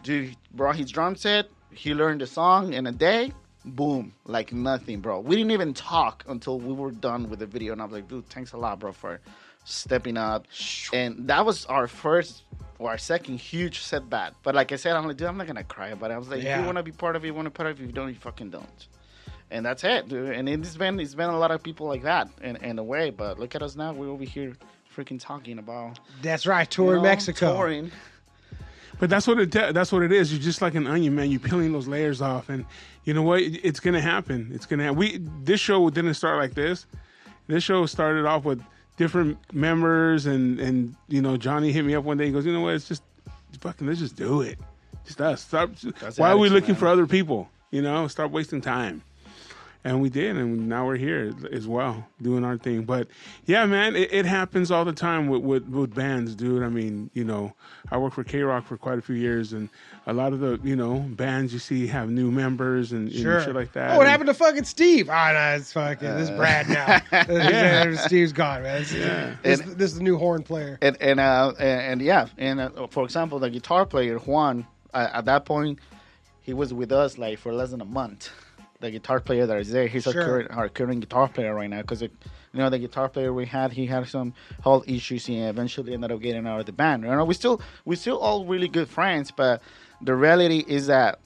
[0.04, 1.48] Dude brought his drum set.
[1.72, 3.32] He learned the song in a day.
[3.66, 5.22] Boom, like nothing, bro.
[5.22, 8.10] We didn't even talk until we were done with the video, and I was like,
[8.10, 9.22] dude, thanks a lot, bro, for
[9.64, 10.46] stepping up.
[10.92, 12.44] And that was our first
[12.80, 14.34] or our second huge setback.
[14.44, 16.16] But like I said, I'm like, dude, I'm not gonna cry about it.
[16.16, 17.70] I was like, if you want to be part of it, you want to part
[17.70, 17.84] of it.
[17.84, 18.88] If you don't, you fucking don't
[19.54, 20.32] and that's it, dude.
[20.32, 23.12] And it's been it's been a lot of people like that in, in a way.
[23.12, 23.94] But look at us now.
[23.94, 24.54] We're over here
[24.94, 26.76] freaking talking about That's right.
[26.78, 27.54] you know, Mexico.
[27.54, 27.92] touring.
[29.00, 30.34] But that's what it that's what it is.
[30.34, 31.30] You're just like an onion, man.
[31.30, 32.66] You're peeling those layers off, and
[33.06, 33.42] you know what?
[33.42, 34.50] It's gonna happen.
[34.54, 34.84] It's gonna.
[34.84, 34.98] Happen.
[34.98, 36.86] We this show didn't start like this.
[37.48, 38.64] This show started off with
[38.98, 42.28] different members, and and you know Johnny hit me up one day.
[42.28, 42.76] He goes, you know what?
[42.76, 43.04] It's just
[43.60, 43.88] fucking.
[43.88, 44.60] Let's just do it.
[45.06, 45.42] Just us.
[45.42, 45.72] Stop.
[46.00, 46.80] That's why are we looking man.
[46.80, 47.50] for other people?
[47.72, 49.02] You know, stop wasting time.
[49.86, 52.84] And we did, and now we're here as well, doing our thing.
[52.84, 53.10] But
[53.46, 56.64] yeah, man, it, it happens all the time with, with with bands, dude.
[56.64, 57.54] I mean, you know,
[57.92, 59.68] I worked for KROQ for quite a few years, and
[60.08, 63.42] a lot of the you know bands you see have new members and, and Sure.
[63.42, 63.92] shit like that.
[63.92, 65.10] Oh, what And- happened to fucking Steve?
[65.10, 66.08] Oh, no, it's fucking.
[66.16, 67.02] this is Brad now.
[67.34, 67.94] Yeah.
[67.98, 68.84] Steve's gone, man.
[68.84, 69.36] This, Yeah.
[69.44, 70.78] this, And- this is the new horn player.
[70.82, 75.10] And and uh and, and yeah, and uh, for example, the guitar player Juan, uh,
[75.12, 75.80] at that point,
[76.42, 78.30] he was with us like for less than a month.
[78.84, 80.14] The guitar player that is there, he's Sure.
[80.22, 82.10] our current our current guitar player right now because you
[82.54, 86.20] know the guitar player we had, he had some health issues and eventually ended up
[86.20, 87.04] getting out of the band.
[87.04, 89.62] You know, we still we still all really good friends, but
[90.02, 91.20] the reality is that.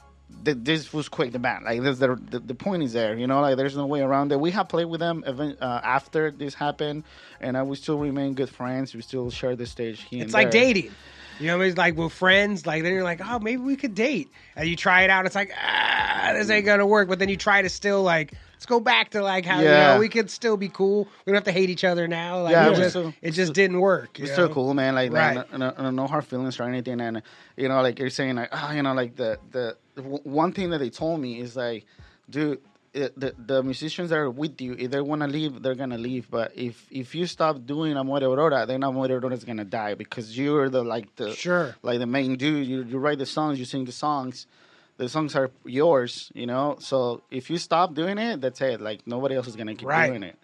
[0.46, 1.62] th- This was quite the band.
[1.70, 3.14] Like this, the, the the point is there.
[3.22, 4.40] You know, like there's no way around it.
[4.48, 7.00] We have played with them even, uh, after this happened,
[7.46, 8.94] and uh, we still remain good friends.
[8.94, 10.00] We still share the stage.
[10.10, 10.62] Here It's like there.
[10.74, 10.92] dating.
[11.40, 12.66] You know, it's like with friends.
[12.66, 15.26] Like then you're like, oh, maybe we could date, and you try it out.
[15.26, 17.08] It's like, ah, this ain't gonna work.
[17.10, 20.00] But then you try to still like, let's go back to like how you know
[20.00, 21.08] we could still be cool.
[21.26, 22.42] We don't have to hate each other now.
[22.44, 24.20] Like, Yeah, it just, still- it just didn't work.
[24.20, 24.96] It's still cool, man.
[24.96, 25.38] Like, Right.
[25.38, 27.00] like no, no, no hard feelings or anything.
[27.02, 27.22] And
[27.56, 30.72] you know, like you're saying, like, ah, you know, like the the, the one thing
[30.72, 31.86] that they told me is like,
[32.30, 32.60] dude.
[32.98, 36.00] It, the the musicians that are with you, if they want to leave, they're gonna
[36.10, 36.24] leave.
[36.38, 40.26] But if if you stop doing Amore Aurora, then Amore Aurora is gonna die because
[40.38, 41.76] you're the like the Sure.
[41.84, 42.66] like the main dude.
[42.68, 44.48] You you write the songs, you sing the songs,
[44.98, 46.32] the songs are yours.
[46.34, 48.82] You know, so if you stop doing it, that's it.
[48.82, 50.08] Like nobody else is gonna keep Right.
[50.10, 50.38] doing it.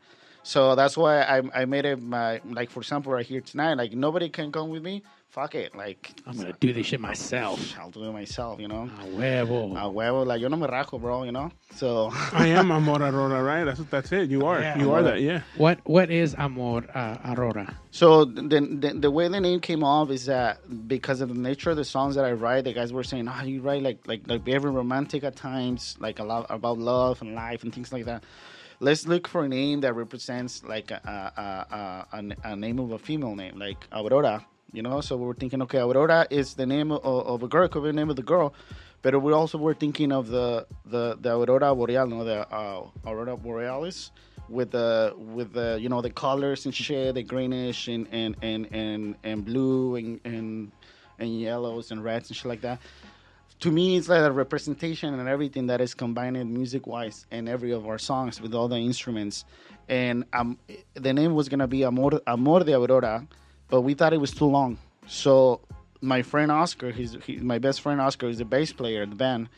[0.43, 3.75] So that's why I I made it my like for example right here tonight.
[3.81, 5.01] Like nobody can come with me
[5.33, 7.59] fuck it, like I'm gonna do this shit myself.
[7.79, 8.83] I'll do it myself, you know.
[9.01, 9.75] A huevo.
[9.75, 11.51] A huevo, like yo no me rajo, bro, you know.
[11.73, 13.63] So I am Amor Aurora, right?
[13.63, 14.29] That's that's it.
[14.29, 14.61] You are.
[14.61, 14.77] Yeah.
[14.77, 15.21] you are that.
[15.21, 15.41] Yeah.
[15.57, 17.75] What what is amor uh, aurora?
[17.89, 21.71] So the, the the way the name came off is that because of the nature
[21.71, 24.27] of the songs that I write, the guys were saying, "Oh, you write like like
[24.27, 28.05] like very romantic at times, like a lot about love and life and things like
[28.05, 28.23] that."
[28.79, 32.91] Let's look for a name that represents like a a, a, a, a name of
[32.91, 34.45] a female name, like Aurora.
[34.73, 37.67] You know, so we were thinking, okay, Aurora is the name of, of a girl,
[37.67, 38.53] could be the name of the girl,
[39.03, 43.37] but we also were thinking of the the the Aurora Boreal, no, the uh, Aurora
[43.37, 44.11] Borealis
[44.49, 48.67] with the with the you know the colors and shit, the greenish and and and
[48.73, 50.71] and, and blue and, and
[51.19, 52.79] and yellows and reds and shit like that.
[53.59, 57.71] To me, it's like a representation and everything that is combined music wise in every
[57.71, 59.45] of our songs with all the instruments.
[59.87, 60.57] And um,
[60.95, 63.27] the name was gonna be Amor Amor de Aurora,
[63.73, 64.77] but we thought it was too long.
[65.07, 65.59] So
[65.99, 69.15] my friend Oscar, he's he, my best friend Oscar, is the bass player in the
[69.15, 69.49] band.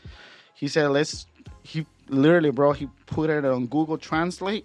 [0.54, 1.26] He said, "Let's."
[1.62, 4.64] He literally, bro, he put it on Google Translate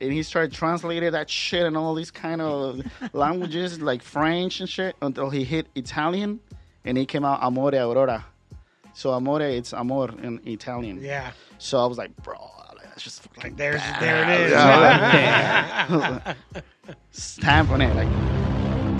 [0.00, 2.80] and he started translating that shit and all these kind of
[3.12, 6.40] languages like French and shit until he hit Italian,
[6.86, 8.24] and he came out Amore Aurora.
[8.94, 11.02] So Amore, it's amor in Italian.
[11.02, 11.32] Yeah.
[11.58, 12.38] So I was like, bro,
[12.82, 14.02] that's just Like there's bad.
[14.02, 14.50] there it is.
[14.52, 16.34] Yeah.
[17.10, 18.57] Stamp on it, like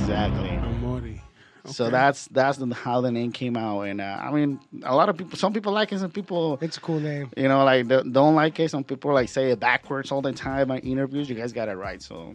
[0.08, 0.48] exactly.
[0.50, 1.22] Amori.
[1.66, 5.08] So that's that's the, how the name came out, and uh, I mean, a lot
[5.10, 7.30] of people, some people like it, some people It's a cool name.
[7.36, 8.70] you know, like don't don't like it.
[8.70, 11.28] Some people like say it backwards all the time in interviews.
[11.28, 12.34] You guys got it right, so.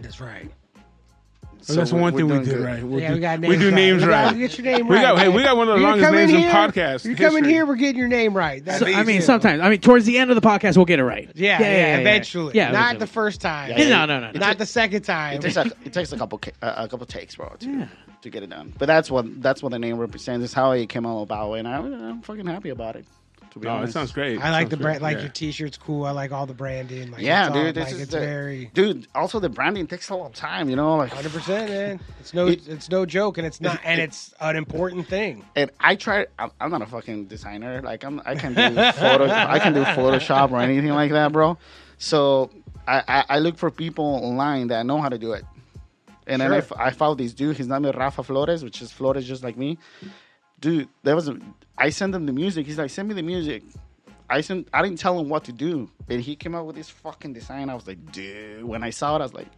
[0.00, 0.50] That's right.
[1.68, 2.64] Well, that's one thing we doing did good.
[2.64, 3.00] right.
[3.00, 3.74] yeah, do, we got we names do right.
[3.74, 4.24] names You right.
[4.24, 5.02] gotta Get your name We right.
[5.02, 7.16] got- hey, we got one of the You longest come names in here, podcast You
[7.16, 8.64] come in here, we're getting your name right.
[8.64, 9.60] That's So, I mean, sometimes.
[9.60, 11.30] I mean, towards the end of the podcast, we'll get it right.
[11.34, 12.54] Yeah, yeah, eventually.
[12.54, 13.70] Yeah, not the first time.
[13.70, 14.38] Yeah, No, no, no, no.
[14.40, 15.36] Not the second time.
[15.36, 17.86] It takes a, it takes a couple uh, a couple takes, bro, to, Yeah.
[18.22, 18.72] to get it done.
[18.78, 20.44] But that's what that's what the name represents.
[20.44, 23.04] Is how it came out about, and I, I'm fucking happy about it.
[23.52, 24.40] To be Oh, it sounds great.
[24.40, 25.00] I like Sounds the brand.
[25.00, 25.02] great.
[25.02, 25.22] Like Yeah.
[25.24, 26.04] your T-shirt's cool.
[26.06, 27.10] I like all the branding.
[27.10, 27.74] Like, Yeah, it's all- dude.
[27.74, 29.08] This like, is it's the, very dude.
[29.14, 30.68] Also, the branding takes a lot of time.
[30.70, 32.00] You know, like hundred percent, man.
[32.20, 35.44] It's no, It- it's no joke, and it's not, and it's an important thing.
[35.56, 36.26] and I try.
[36.38, 37.82] I'm, I'm not a fucking designer.
[37.82, 39.28] Like I'm, I can do photo.
[39.28, 41.58] I can do Photoshop or anything like that, bro.
[41.98, 42.50] So
[42.86, 45.44] I, I, I look for people online that know how to do it.
[46.26, 46.76] And then I, Sure.
[46.78, 47.56] f- I found this dude.
[47.56, 49.78] His name is Rafa Flores, which is Flores just like me.
[50.60, 51.38] Dude, there was a.
[51.78, 52.66] I sent him the music.
[52.66, 53.62] He's like, send me the music.
[54.28, 54.68] I sent.
[54.72, 57.68] I didn't tell him what to do, and he came up with this fucking design.
[57.70, 58.64] I was like, dude.
[58.64, 59.48] When I saw it, I was like,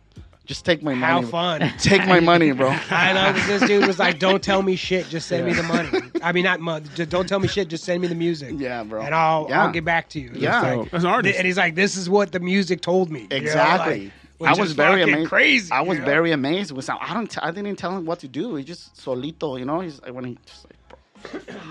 [0.47, 1.25] just take my How money.
[1.27, 1.73] How fun!
[1.79, 2.69] Take my money, bro.
[2.91, 5.63] I know 'cause this dude was like, "Don't tell me shit, just send me the
[5.63, 5.89] money."
[6.23, 6.87] I mean, not money.
[6.95, 8.55] Just don't tell me shit, just send me the music.
[8.57, 9.03] Yeah, bro.
[9.03, 9.65] and I'll Yeah.
[9.65, 10.29] I'll get back to you.
[10.29, 10.59] And Yeah.
[10.61, 11.39] it's So, like- as an artist.
[11.39, 14.13] and he's like, "This is what the music told me." You know, Exactly.
[14.41, 15.29] like, I was very amazed.
[15.29, 15.71] Crazy.
[15.71, 16.05] I was know?
[16.05, 16.99] very amazed with some.
[17.01, 17.31] I don't.
[17.31, 18.57] T- I didn't tell him what to do.
[18.57, 19.79] He just solito, you know.
[19.81, 20.77] He's like when he just like.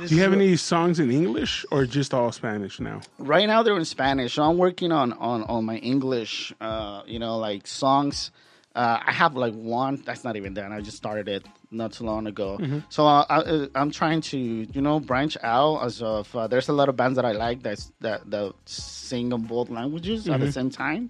[0.07, 3.01] Do you have any songs in English or just all Spanish now?
[3.19, 6.53] Right now they're in Spanish, so I'm working on on on my English.
[6.59, 8.31] Uh, you know, like songs.
[8.73, 10.71] Uh, I have like one that's not even done.
[10.71, 12.57] I just started it not too long ago.
[12.89, 15.83] So uh, I, I'm trying to you know branch out.
[15.83, 19.31] As of uh, there's a lot of bands that I like that's that that sing
[19.33, 21.09] in both languages at the same time.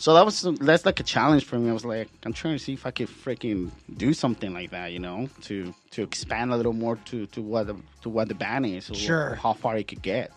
[0.00, 1.68] So that was that's like a challenge for me.
[1.68, 4.92] I was like, I'm trying to see if I could freaking do something like that,
[4.92, 8.34] you know, to to expand a little more to to what the, to what the
[8.34, 9.34] band is, or Sure.
[9.34, 10.32] how far it could get.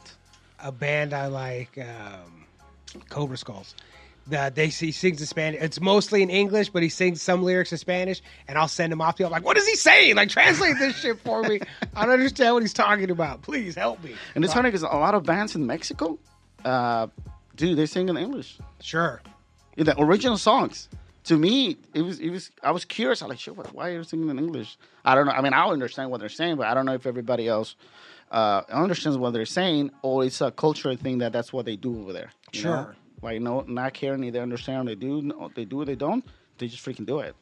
[0.59, 2.45] a band I like, um,
[3.09, 3.74] Cobra Skulls.
[4.28, 5.61] The, they he sings in Spanish.
[5.61, 8.99] It's mostly in English, but he sings some lyrics in Spanish, and I'll send him
[9.01, 9.28] off to you.
[9.28, 10.16] I'm like, what is he saying?
[10.18, 11.59] Like, translate this shit for me.
[11.95, 13.41] I don't understand what he's talking about.
[13.41, 14.16] Please help me.
[14.36, 16.18] And it's funny because a lot of bands in Mexico,
[16.66, 17.07] uh,
[17.57, 18.57] dude, they sing in English.
[18.82, 19.22] Sure.
[19.78, 20.90] In the original songs.
[21.26, 23.22] To me, it was it was I was curious.
[23.22, 24.78] I was like, what, why are you singing in English?
[25.06, 25.32] I don't know.
[25.32, 27.76] I mean, I understand what they're saying, but I don't know if everybody else
[28.30, 32.02] uh, understands what they're saying, or it's a cultural thing that that's what they do
[32.02, 32.32] over there.
[32.52, 32.72] Sure.
[32.72, 32.90] know?
[33.22, 34.24] Like no, not caring.
[34.26, 34.90] if They understand.
[34.90, 35.22] They do.
[35.22, 35.86] no, They do.
[35.86, 36.26] They don't.
[36.58, 37.36] They just freaking do it.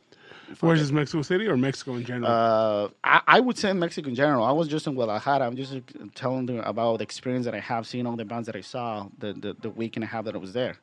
[0.60, 2.32] Where's this Mexico City or Mexico in general?
[2.32, 4.44] Uh, I, I would say Mexico in general.
[4.44, 5.46] I was just in Guadalajara.
[5.46, 5.80] I'm just uh,
[6.14, 9.08] telling them about the experience that I have, seeing all the bands that I saw
[9.18, 10.76] the, the, the week and a half that I was there.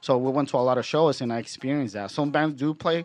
[0.00, 2.10] So we went to a lot of shows and I experienced that.
[2.10, 3.04] Some bands do play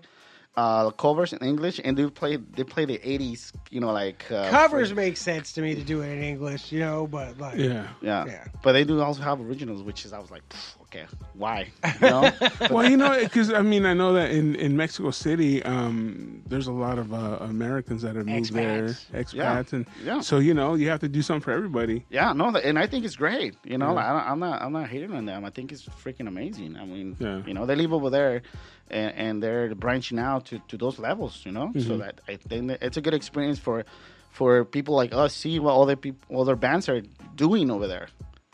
[0.55, 4.49] uh, covers in English and do play they play the 80s, you know, like uh,
[4.49, 7.87] Covers make sense to me to do it in English, you know, but like, yeah.
[8.01, 8.25] Yeah.
[8.25, 8.45] Yeah.
[8.61, 11.69] but they do also have originals, which is I was like, "Pff, okay, why?
[12.01, 12.31] You know?
[12.69, 16.67] well, you know, because I mean, I know that in, in Mexico City, um, there's
[16.67, 19.33] a lot of uh, Americans that have moved there, Expats.
[19.33, 20.21] expats, and Yeah.
[20.21, 22.05] so you know, you have to do something for everybody.
[22.09, 23.55] yeah, no, and I think it's great.
[23.63, 24.23] You know, Yeah.
[24.27, 25.45] I, am not I'm not hating on them.
[25.45, 26.75] I think it's freaking amazing.
[26.75, 27.41] I mean, Yeah.
[27.47, 28.41] you know, they live over there,
[28.89, 31.41] and, and they're branching out to, to those levels.
[31.45, 31.87] You know, Mm-hmm.
[31.87, 33.85] so that I think that it's a good experience for
[34.31, 37.01] for people like us see what other people other bands are
[37.35, 38.07] doing over there,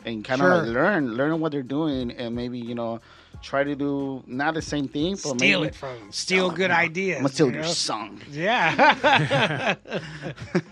[0.04, 0.56] and kind of Sure.
[0.62, 3.00] like learn learn what they're doing, and maybe you know
[3.42, 7.16] try to do not the same thing, but Steal maybe it from steal good ideas.
[7.18, 8.20] I'm gonna steal you your song.
[8.30, 9.74] Yeah,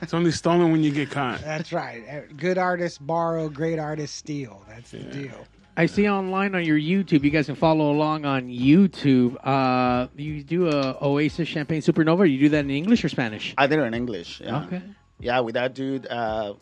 [0.02, 1.40] It's only stolen when you get caught.
[1.42, 2.02] that's right.
[2.08, 4.62] Uh, Good artists borrow, great artists steal.
[4.68, 5.46] That's the deal.
[5.78, 7.22] I see online on your YouTube.
[7.22, 9.36] You guys can follow along on YouTube.
[9.44, 12.30] Uh, you do a Oasis Champagne Supernova.
[12.30, 13.52] You do that in English or Spanish?
[13.58, 14.40] I did it in English.
[14.40, 14.64] Yeah.
[14.64, 14.82] Okay.
[15.20, 16.54] Yeah, with that dude, uh,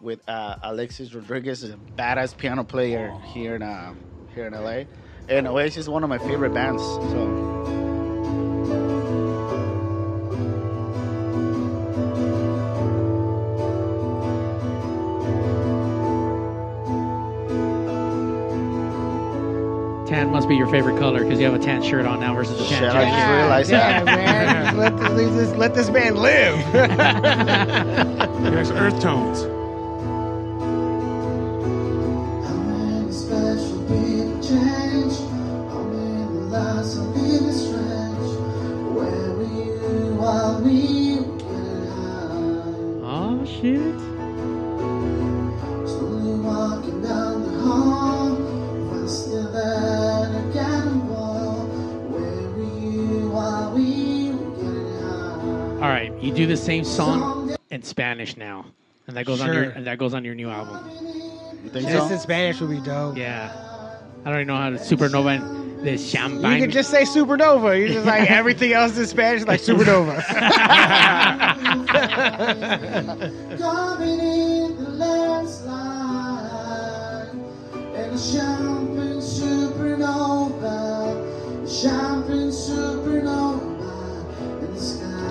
[0.00, 3.94] with uh, Alexis Rodriguez, a badass piano player here in uh,
[4.34, 4.84] here in LA,
[5.28, 6.82] and Oasis is one of my favorite bands.
[6.82, 7.58] So
[20.06, 22.54] Tan must be your favorite color because you have a tan shirt on now versus
[22.58, 23.10] a tan Shit, I jacket.
[23.18, 24.16] just realized yeah, that.
[24.16, 24.76] man.
[24.78, 26.56] let, this, let this man live.
[28.42, 29.57] There's earth tones.
[56.68, 58.66] Same song in Spanish now,
[59.06, 60.86] and that goes on your and that goes on your new album.
[61.64, 62.08] You think This so?
[62.12, 63.16] in Spanish would be dope.
[63.16, 63.50] Yeah,
[64.22, 66.60] I don't even know how to Supernova and the You champagne.
[66.60, 67.80] could just say supernova.
[67.80, 70.18] You just like everything else in Spanish, like supernova.
[73.58, 75.68] Coming in the landslide
[77.94, 81.14] and a champagne supernova,
[81.66, 83.67] champagne supernova in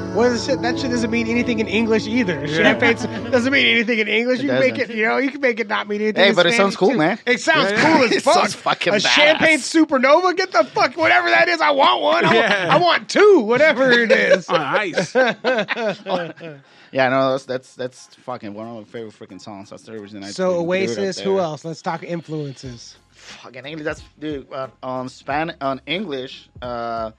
[0.07, 0.17] the sky.
[0.17, 0.61] What is shit?
[0.61, 2.47] That shit doesn't mean anything in English either.
[2.47, 2.95] Champagne
[3.31, 4.39] doesn't mean anything in English.
[4.39, 6.23] It You can make it, you know, you can make it not mean anything.
[6.23, 6.97] Hey, but it sounds cool, too.
[6.97, 7.19] man.
[7.25, 8.33] It sounds Yeah, cool as it fuck.
[8.35, 9.07] sounds fucking a badass.
[9.07, 10.35] champagne supernova.
[10.35, 11.61] Get the fuck whatever that is.
[11.61, 12.25] I want one.
[12.25, 12.67] I, Yeah.
[12.67, 13.39] want, I want two.
[13.41, 14.47] Whatever it is.
[14.49, 15.13] On ice.
[16.89, 19.69] Yeah, no, that's that's that's fucking one of my favorite freaking songs.
[19.69, 20.29] That's the reason I.
[20.29, 21.19] So it Oasis.
[21.19, 21.65] Who else?
[21.65, 22.95] Let's talk influences.
[23.11, 23.83] fucking English.
[23.83, 26.49] That's dude uh, on Spanish on English.
[26.61, 27.11] Uh,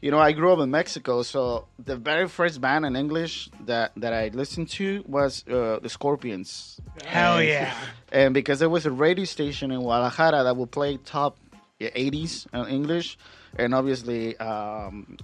[0.00, 3.92] you know, I grew up in Mexico, so the very first band in English that
[3.96, 7.74] that I listened to was uh, the Scorpions, Hell yeah.
[8.12, 11.36] and because there was a radio station in Guadalajara that would play top
[11.80, 13.18] 80s in English,
[13.58, 14.36] and obviously.
[14.38, 15.16] Um,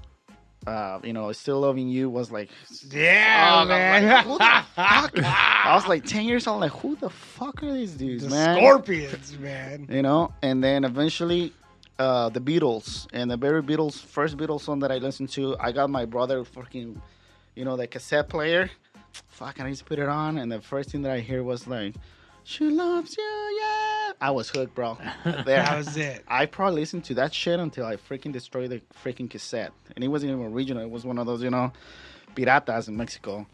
[0.66, 2.51] uh, you know, still loving you was like,
[2.91, 4.05] Yeah, Oh, man.
[4.05, 5.12] like, who the fuck?
[5.64, 6.61] I was like ten years old.
[6.61, 8.57] Like, who the fuck are these dudes, the man?
[8.57, 9.87] Scorpions, man.
[9.89, 11.53] you know and then eventually
[11.99, 15.73] uh the beatles and the very beatles first beatles song that i listened to i
[15.73, 17.01] got my brother fucking
[17.55, 18.71] you know the cassette player.
[19.29, 21.43] Fuck and i used to put it on and the first thing that i hear
[21.43, 21.95] was like
[22.45, 24.13] she loves you yeah.
[24.21, 24.97] I was hooked bro.
[25.25, 26.23] There That was it.
[26.29, 29.73] i probably listened to that shit until i freaking destroyed the freaking cassette.
[29.95, 31.73] And it wasn't even original it was one of those you know
[32.35, 33.47] piratas in mexico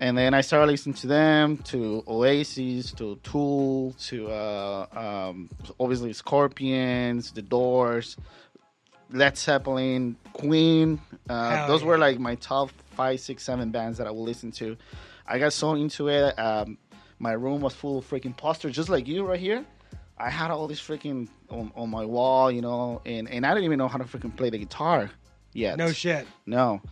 [0.00, 4.86] and then I started listening to them, to Oasis, to Tool, to uh,
[5.30, 8.16] um, obviously Scorpions, The Doors,
[9.10, 11.00] Led Zeppelin, Queen.
[11.28, 11.88] Uh, those yeah.
[11.88, 14.76] were like my top five, six, seven bands that I would listen to.
[15.26, 16.38] I got so into it.
[16.38, 16.76] Um,
[17.18, 19.64] my room was full of freaking posters, just like you right here.
[20.18, 23.64] I had all this freaking on, on my wall, you know, and, and I didn't
[23.64, 25.10] even know how to freaking play the guitar
[25.52, 25.78] yet.
[25.78, 26.26] No shit.
[26.46, 26.82] No.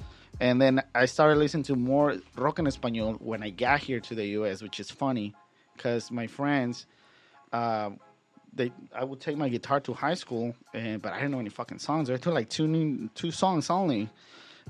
[0.41, 4.15] And then I started listening to more rock en español when I got here to
[4.15, 5.35] the U.S., which is funny
[5.77, 6.87] because my friends,
[7.53, 7.91] uh,
[8.53, 11.49] they I would take my guitar to high school, and but I didn't know any
[11.49, 12.11] fucking songs.
[12.11, 14.11] I took like two new, two songs only.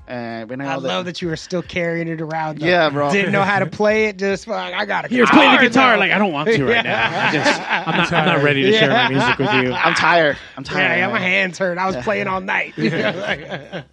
[0.05, 2.59] And when I love that you were still carrying it around.
[2.59, 2.65] though.
[2.65, 3.09] Yeah, bro.
[3.11, 4.17] Didn't know how to play it.
[4.17, 5.39] Just like I got a Here, guitar.
[5.39, 5.93] play the guitar.
[5.93, 5.99] though.
[5.99, 7.27] Like I don't want to right now.
[7.29, 8.13] I just, I'm not.
[8.13, 9.71] I'm not ready to share my music with you.
[9.73, 10.37] I'm tired.
[10.57, 10.97] I'm tired.
[10.97, 11.77] Yeah, yeah, my hands hurt.
[11.77, 12.73] I was playing all night.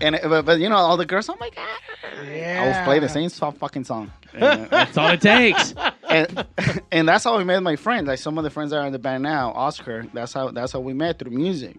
[0.00, 2.62] And uh, but, but you know, all the girls, oh my god, yeah.
[2.62, 4.12] I would play the same so- fucking song.
[4.34, 5.74] And, uh, That's all it takes.
[6.08, 6.44] and
[6.92, 8.06] and that's how we met my friends.
[8.08, 10.06] Like some of the friends that are in the band now, Oscar.
[10.12, 11.76] That's how that's how we met through music.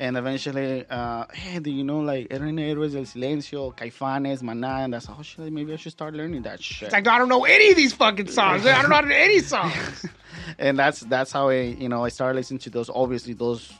[0.00, 4.84] And eventually, uh, hey, do you know like Eran Héroes del Silencio, Caifanes, Maná?
[4.84, 6.86] And that's oh shit, maybe I should start learning that shit.
[6.86, 8.64] It's like I don't know any of these fucking songs.
[8.64, 10.06] I don't know how to do any songs.
[10.58, 12.88] and that's that's how I you know I started listening to those.
[12.88, 13.70] Obviously, those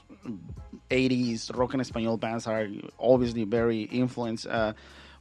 [0.90, 2.68] '80s rock en español bands are
[2.98, 4.46] obviously very influenced.
[4.46, 4.74] Uh,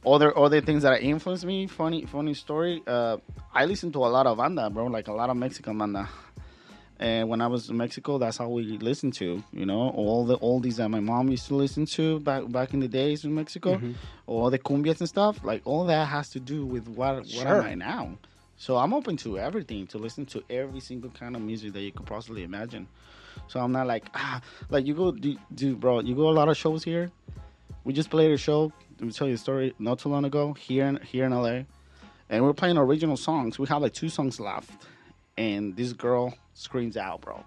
[0.04, 1.66] other other things that influenced me.
[1.66, 2.82] Funny funny story.
[2.86, 3.16] Uh,
[3.54, 4.84] I listen to a lot of banda, bro.
[4.84, 6.10] Like a lot of Mexican banda.
[7.02, 10.36] And when I was in Mexico, that's how we listened to, you know, all the
[10.38, 13.80] oldies that my mom used to listen to back back in the days in Mexico,
[14.26, 15.42] all the cumbias and stuff.
[15.42, 17.62] Like all that has to do with what what Sure.
[17.62, 18.18] am I now?
[18.58, 21.90] So I'm open to everything, to listen to every single kind of music that you
[21.90, 22.86] could possibly imagine.
[23.48, 26.48] So I'm not like ah, like you go, do, do bro, you go a lot
[26.50, 27.10] of shows here.
[27.84, 28.70] We just played a show.
[28.98, 29.72] Let me tell you a story.
[29.78, 31.62] Not too long ago here in here in LA,
[32.28, 33.58] and we're playing original songs.
[33.58, 34.70] We have like two songs left,
[35.40, 37.42] and this girl screams out, bro.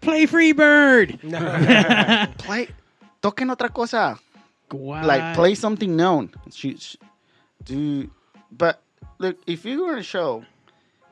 [0.00, 1.18] Play Free Bird.
[2.38, 2.68] Play,
[3.22, 4.18] toquen otra cosa.
[4.70, 5.04] What?
[5.04, 6.32] Like play something known.
[6.50, 6.98] She, she
[7.64, 8.10] do,
[8.50, 8.82] but
[9.18, 10.44] look, if you're in a show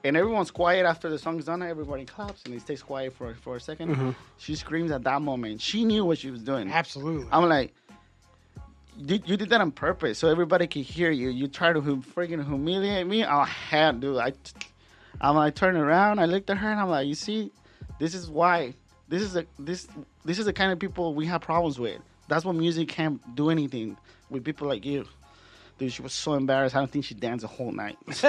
[0.03, 3.57] and everyone's quiet after the song's done, everybody claps and it stays quiet for for
[3.57, 4.11] a 2nd mm-hmm.
[4.39, 5.61] She screams at that moment.
[5.61, 6.69] She knew what she was doing.
[6.69, 7.29] Absolutely.
[7.31, 7.73] I'm like,
[8.99, 11.29] you, you did that on purpose so everybody could hear you.
[11.29, 13.25] You try to hum, freaking humiliate me.
[13.25, 14.19] Oh, hell, dude.
[14.19, 14.33] I,
[15.21, 16.19] I'm like, turn around.
[16.19, 17.51] I looked at her and I'm like, you see,
[17.99, 18.75] this is why.
[19.09, 19.87] This is the this
[20.25, 22.01] this is the kind of people we have problems with.
[22.29, 23.97] That's what music can't do anything
[24.31, 25.05] with people like you.
[25.79, 26.75] Dude, she was so embarrassed.
[26.75, 27.99] I don't think she danced the whole night.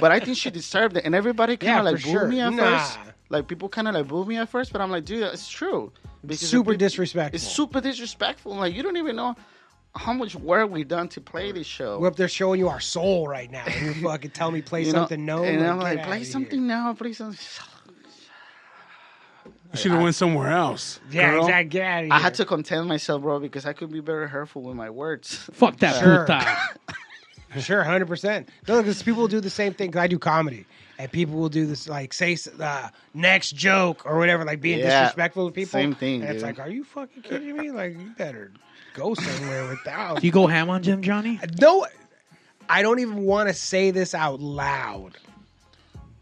[0.00, 1.04] but I think she deserved it.
[1.04, 2.28] And everybody kind Yeah, of like for booed sure.
[2.28, 2.78] me at Nah.
[2.78, 2.98] first.
[3.28, 5.92] Like people kind of like booed me at first, but I'm like, dude, it's true.
[6.24, 7.36] Because Super peop- disrespectful.
[7.36, 8.54] It's super disrespectful.
[8.56, 9.36] Like you don't even know
[9.96, 11.98] how much work we done to play this show.
[11.98, 13.64] We're up there showing you our soul right now.
[13.66, 14.98] And you fucking tell me play You know?
[15.00, 15.46] something known.
[15.46, 16.26] And I'm like, outta play here.
[16.26, 17.38] something now, play something.
[19.72, 21.00] You should have went somewhere else.
[21.10, 21.44] Yeah, girl.
[21.46, 21.68] exactly.
[21.70, 22.14] Get out of here.
[22.14, 25.34] I had to contain myself, bro, because I could be very hurtful with my words.
[25.52, 26.26] Fuck that Sure.
[27.60, 28.50] Sure, hundred percent.
[28.68, 29.90] No, because people do the same thing.
[29.90, 30.66] Cause I do comedy,
[30.98, 35.00] and people will do this like say uh, next joke or whatever, like being Yeah,
[35.04, 35.70] disrespectful to people.
[35.70, 37.70] same thing, And it's like, are you fucking kidding me?
[37.70, 38.52] Like, you better
[38.96, 40.20] go somewhere without.
[40.20, 41.38] Do you go ham on Jim Johnny?
[41.60, 41.86] no,
[42.68, 45.18] I don't even want to say this out loud,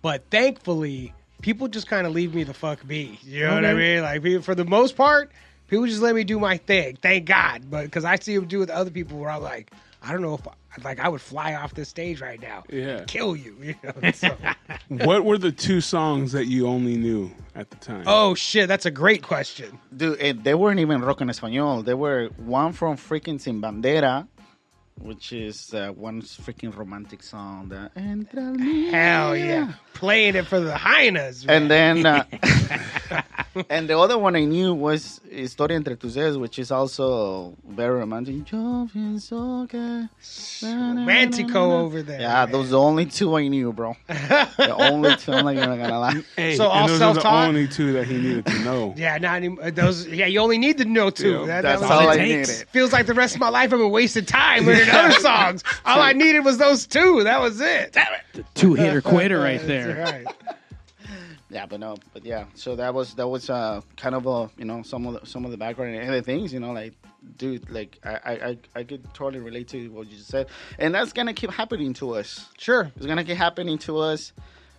[0.03, 3.19] but thankfully, people just kind of leave me the fuck be.
[3.23, 4.03] You know what I mean?
[4.03, 5.31] Like, people- for the most part,
[5.69, 6.99] people just let me do my thing.
[7.01, 7.63] Thank God.
[7.71, 9.71] But because I see them do with other people, where I'm like,
[10.05, 13.05] I don't know if like I would fly off this stage right now, Yeah.
[13.07, 13.57] kill you.
[13.63, 14.11] You know.
[14.13, 14.37] So,
[14.89, 18.05] What were the two songs that you only knew at the time?
[18.07, 19.79] oh shit, that's a great question.
[19.97, 21.85] Dude, eh, they weren't even rock en español.
[21.85, 24.27] They were one from freaking Sin Bandera,
[25.01, 27.69] which is uh, one freaking romantic song.
[27.71, 28.91] That Entre.
[28.91, 31.47] Hell yeah, playing it for the hyenas.
[31.47, 31.63] man.
[31.63, 32.25] And then, uh,
[33.71, 37.99] and the other one I knew was Historia entre tus dedos, which is also very
[38.01, 38.51] romantic.
[38.51, 40.09] Yo pienso que-
[40.63, 42.21] Romantico over there.
[42.21, 42.53] Yeah, man.
[42.53, 43.97] those are the only two I knew, bro.
[44.09, 45.33] the only two.
[45.33, 46.23] I'm not even gonna lie.
[46.37, 47.49] Hey, So all those are the self-taught?
[47.49, 48.95] only two that he needed to know.
[49.05, 50.07] Yeah, not any, uh, those.
[50.07, 51.41] Yeah, you only need to know two.
[51.41, 52.21] Yeah, That- that That's was all it.
[52.21, 52.49] I needed.
[52.71, 55.63] Feels like the rest of my life I've been wasting time learning other songs.
[55.85, 57.25] All I needed was those two.
[57.25, 57.93] That was it.
[57.93, 58.45] Damn it.
[58.55, 60.03] Two hitter quitter right That's there.
[60.05, 60.27] right.
[61.55, 62.47] Yeah, but no, but yeah.
[62.55, 65.45] So that was that was uh kind of a you know some of the, some
[65.45, 66.53] of the background and other things.
[66.53, 66.95] You know, like
[67.39, 70.49] dude, like I I I, I could totally relate to what you just said,
[70.81, 72.49] and that's gonna keep happening to us.
[72.59, 72.91] Sure.
[72.97, 74.33] It's gonna keep happening to us.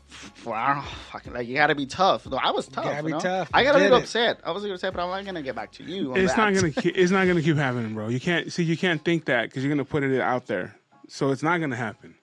[0.07, 2.27] For I don't know, fucking like you gotta be tough.
[2.27, 2.83] No, I was tough.
[2.83, 3.19] gotta you be know?
[3.19, 3.49] tough.
[3.53, 4.39] I got a little upset.
[4.43, 6.11] I was a little upset, but I'm not gonna get back to you.
[6.11, 6.51] On It's that.
[6.51, 6.71] not gonna.
[6.73, 8.09] ke- It's not gonna keep happening, bro.
[8.09, 8.63] You can't see.
[8.63, 10.75] You can't think that because you're gonna put it out there.
[11.07, 12.15] So it's not gonna happen.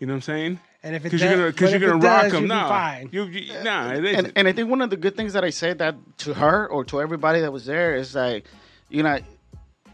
[0.00, 0.60] You know what I'm saying?
[0.82, 2.62] And if it Because does, you're gonna, cause you're gonna rock does, them, nah, be
[2.62, 3.08] No, fine.
[3.12, 3.92] you, you nah.
[3.92, 4.24] It isn't.
[4.26, 6.66] and, and I think one of the good things that I said that to her
[6.68, 8.46] or to everybody that was there is like,
[8.88, 9.18] you know,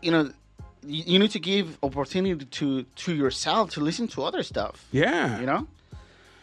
[0.00, 0.30] you know,
[0.86, 4.86] you, you need to give opportunity to to yourself to listen to other stuff.
[4.92, 5.40] yeah.
[5.40, 5.66] You know,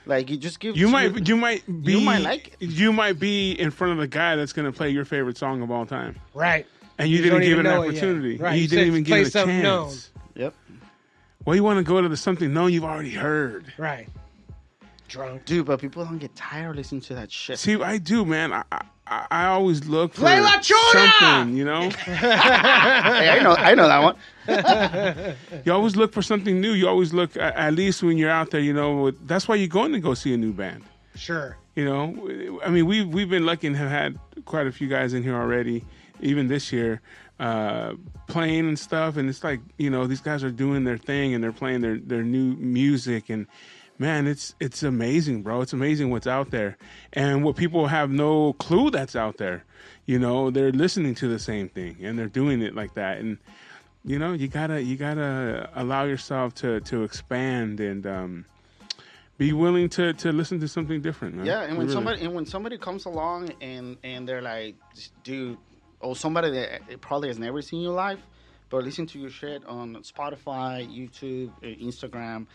[0.06, 0.76] like you just give.
[0.76, 2.70] You to- might, you might be, might like it.
[2.70, 5.62] you might be in front of the guy that's going to play your favorite song
[5.62, 6.66] of all time, Right.
[6.98, 8.36] and you, You didn't give it an know it opportunity.
[8.36, 10.10] Right, You you didn't even give it a something chance.
[10.36, 10.54] Yep.
[11.46, 13.72] Well, you want to go to the something known you've already heard.
[13.78, 14.10] Right.
[15.14, 15.46] Drunk.
[15.46, 17.60] Dude, but people don't get tired listening to that shit.
[17.60, 18.52] See, I do, man.
[18.52, 18.64] I
[19.06, 21.56] I, I always look for Play La something.
[21.56, 24.02] You know, hey, I know, I know that
[24.48, 25.36] one.
[25.66, 26.72] you always look for something new.
[26.72, 28.62] You always look, at, at least when you're out there.
[28.62, 30.84] You know, with- that's why you're going to go see a new band.
[31.16, 31.58] Sure.
[31.76, 35.14] You know, I mean, we've we've been lucky and have had quite a few guys
[35.14, 35.86] in here already,
[36.22, 37.02] even this year,
[37.40, 37.94] uh,
[38.28, 39.18] playing and stuff.
[39.18, 41.98] And it's like, you know, these guys are doing their thing and they're playing their
[41.98, 43.30] their new music.
[43.30, 43.48] And
[44.04, 45.62] man, it's it's amazing, bro.
[45.62, 46.78] It's amazing what's out there,
[47.14, 49.64] and what people have no clue that's out there.
[50.06, 53.38] You know, they're listening to the same thing and they're doing it like that, and
[54.04, 58.46] you know, you gotta you gotta allow yourself to to expand and um,
[59.38, 61.36] be willing to to listen to something different.
[61.36, 61.46] Man.
[61.46, 61.94] Yeah, and when Really.
[61.94, 64.76] somebody and when somebody comes along and and they're like,
[65.24, 65.58] dude,
[66.02, 68.20] or somebody that probably has never seen you live,
[68.70, 72.48] but listen to your shit on Spotify, YouTube, uh, Instagram,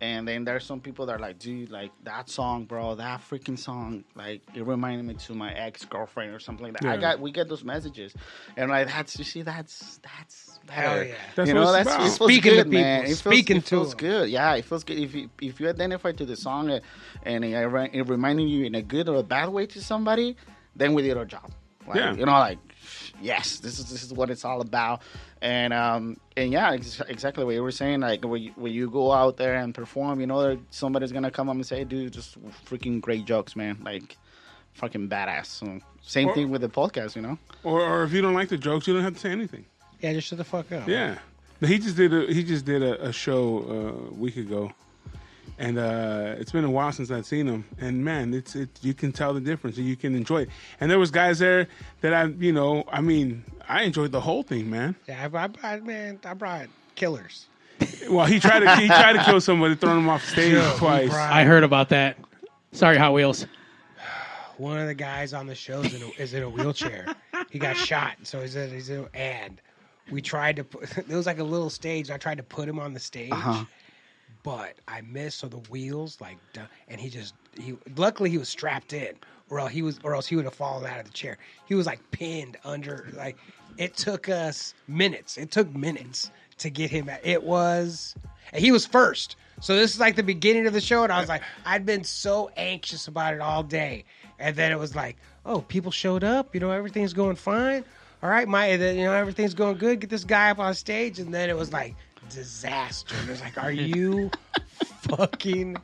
[0.00, 3.58] and then there's some people that are like, dude, like that song, bro, that freaking
[3.58, 6.86] song, like it reminded me to my ex girlfriend or something like that.
[6.90, 8.14] I got we get those messages,
[8.56, 11.14] and like that's you see that's that's Hell yeah.
[11.36, 12.00] That's you know, that's about.
[12.00, 13.00] it feels Speaking to good, man.
[13.00, 13.98] people, It feels, speaking it to feels them.
[13.98, 14.30] good.
[14.30, 16.80] Yeah, it feels good if you if you identify to the song uh,
[17.24, 20.36] and it, re- it reminding you in a good or a bad way to somebody,
[20.74, 21.50] then we did our job.
[21.86, 22.14] Like, Yeah.
[22.14, 22.58] you know, like
[23.20, 25.02] yes, this is this is what it's all about.
[25.42, 28.00] And um and yeah, ex- exactly what you were saying.
[28.00, 31.30] Like when you, when you go out there and perform, you know, there, somebody's gonna
[31.30, 32.36] come up and say, "Dude, just
[32.66, 34.16] freaking great jokes, man!" Like
[34.74, 35.46] fucking badass.
[35.46, 37.38] So, same Or- thing with the podcast, you know.
[37.62, 39.64] or or if you don't like the jokes, you don't have to say anything.
[40.00, 40.86] Yeah, just shut the fuck up.
[40.88, 41.18] Yeah,
[41.60, 44.72] But he just did a he just did a, a show uh, a week ago,
[45.58, 47.64] and uh, it's been a while since I've seen him.
[47.80, 50.48] And man, it's it you can tell the difference and you can enjoy it.
[50.80, 51.68] And there was guys there
[52.00, 54.94] that I you know I mean I enjoyed the whole thing, man.
[55.08, 57.46] Yeah, I, I, I man, I brought killers.
[58.08, 61.08] Well, he tried to he tried to kill somebody, throwing him off stage Yeah, twice.
[61.10, 62.16] brought- I heard about that.
[62.72, 63.46] Sorry, Hot Wheels.
[64.56, 67.06] One of the guys on the show is in a, is in a wheelchair.
[67.50, 69.60] he got shot, so he's in, he's in, and
[70.12, 70.88] we tried to put.
[71.08, 72.08] There was like a little stage.
[72.10, 73.64] I tried to put him on the stage, Uh-huh.
[74.44, 75.38] But I missed.
[75.38, 76.38] So the wheels like,
[76.86, 77.76] and he just he.
[77.96, 79.14] Luckily, he was strapped in,
[79.50, 81.38] or else he was, or else he would have fallen out of the chair.
[81.66, 83.08] He was like pinned under.
[83.14, 83.36] Like
[83.76, 85.36] it took us minutes.
[85.36, 87.08] It took minutes to get him.
[87.08, 88.14] At, it was,
[88.52, 89.34] and he was first.
[89.60, 92.04] So this is like the beginning of the show, and I was like, I'd been
[92.04, 94.04] so anxious about it all day,
[94.38, 95.16] and then it was like,
[95.46, 96.54] oh, people showed up.
[96.54, 97.84] You know, everything's going fine.
[98.22, 100.00] All right, my, you know, everything's going good.
[100.00, 101.94] Get this guy up on stage, and then it was like
[102.30, 103.14] disaster.
[103.24, 104.30] It was like, are you
[105.08, 105.76] fucking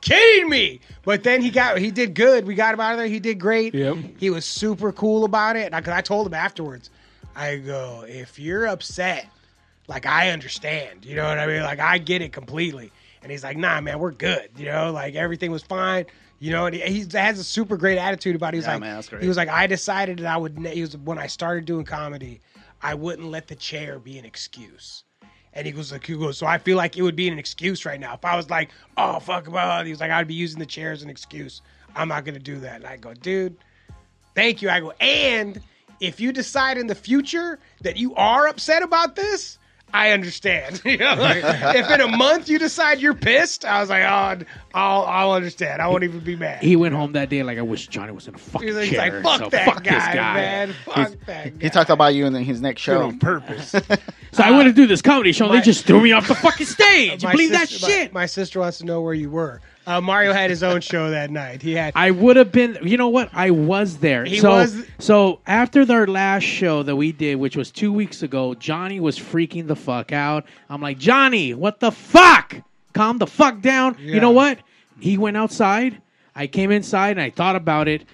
[0.00, 0.80] kidding me?
[1.04, 2.46] But then he got, he did good.
[2.46, 3.06] We got him out of there.
[3.08, 3.74] He did great.
[3.74, 3.96] Yep.
[4.18, 5.72] He was super cool about it.
[5.72, 6.90] And because I told him afterwards,
[7.36, 9.26] I go, if you're upset,
[9.88, 11.62] like I understand, you know what I mean?
[11.62, 12.92] Like I get it completely.
[13.22, 14.48] And he's like, nah, man, we're good.
[14.56, 16.06] You know, like everything was fine.
[16.38, 18.58] You know, and he, he has a super great attitude about it.
[18.58, 19.20] He's Yeah, like, man, that's great.
[19.20, 20.56] he was like, I decided that I would.
[20.66, 22.40] He was when I started doing comedy,
[22.82, 25.04] I wouldn't let the chair be an excuse.
[25.52, 27.98] And he goes he goes, so I feel like it would be an excuse right
[27.98, 29.84] now if I was like, oh fuck about.
[29.84, 31.62] He was like, I'd be using the chair as an excuse.
[31.96, 32.76] I'm not gonna do that.
[32.76, 33.56] And I go, dude,
[34.34, 34.70] thank you.
[34.70, 35.60] I go, and
[36.00, 39.58] if you decide in the future that you are upset about this,
[39.92, 40.80] I understand.
[40.90, 44.44] You know, like, if in a month you decide you're pissed, I was like, oh,
[44.74, 45.80] I'll, I'll understand.
[45.82, 46.62] I won't even be mad.
[46.62, 48.84] He went home that day like I wish Johnny was in a fucking He's like,
[48.86, 49.12] he's chair.
[49.12, 50.34] like, fuck so that fuck guy, this guy.
[50.34, 50.72] man.
[50.84, 51.64] Fuck that guy.
[51.64, 53.02] He talked about you in his next show.
[53.02, 53.74] on purpose.
[54.32, 55.46] So I went to do this comedy show.
[55.46, 57.24] and they just threw me off the fucking stage.
[57.24, 58.12] You My believe that sister- my- shit?
[58.12, 59.60] My, sister wants to know where you were.
[59.90, 61.62] Uh, Mario had his own show that night.
[61.62, 61.92] He had.
[61.96, 62.78] I would have been.
[62.82, 63.28] You know what?
[63.32, 64.24] I was there.
[64.24, 68.22] He so, was- So after their last show that we did, which was two weeks
[68.22, 70.46] ago, Johnny was freaking the fuck out.
[70.68, 72.56] I'm like, Johnny, what the fuck?
[72.92, 73.96] Calm the fuck down.
[73.98, 74.14] Yeah.
[74.14, 74.58] You know what?
[75.00, 76.00] He went outside.
[76.36, 78.04] I came inside and I thought about it.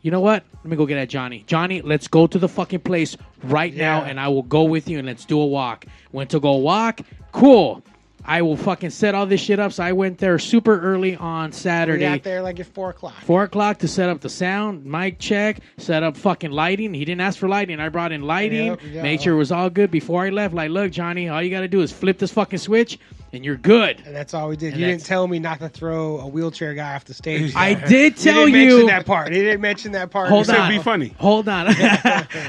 [0.00, 0.42] You know what?
[0.56, 1.44] Let me go get at Johnny.
[1.46, 4.98] Johnny, let's go to the fucking place right now, and I will go with you
[4.98, 5.84] and let's do a walk.
[6.10, 7.00] Went to go walk.
[7.30, 7.82] Cool.
[8.24, 9.72] I will fucking set all this shit up.
[9.72, 13.14] So I went there super early on we Saturday got there like at four o'clock.
[13.22, 16.94] four o'clock to set up the sound, mic check, set up fucking lighting.
[16.94, 17.80] He didn't ask for lighting.
[17.80, 19.02] I brought in lighting, Yep, yeah.
[19.02, 20.54] made sure it was all good before I left.
[20.54, 22.98] Like, look, Johnny, all you got to do is flip this fucking switch,
[23.34, 24.02] and you're good.
[24.04, 24.72] And that's all we did.
[24.72, 27.52] And you didn't that's- tell me not to throw a wheelchair guy off the stage.
[27.56, 28.68] I did He tell didn't you.
[28.68, 29.32] mention that part.
[29.32, 30.28] He didn't mention that part.
[30.28, 31.14] Hold He said on, be funny.
[31.18, 31.66] Hold on.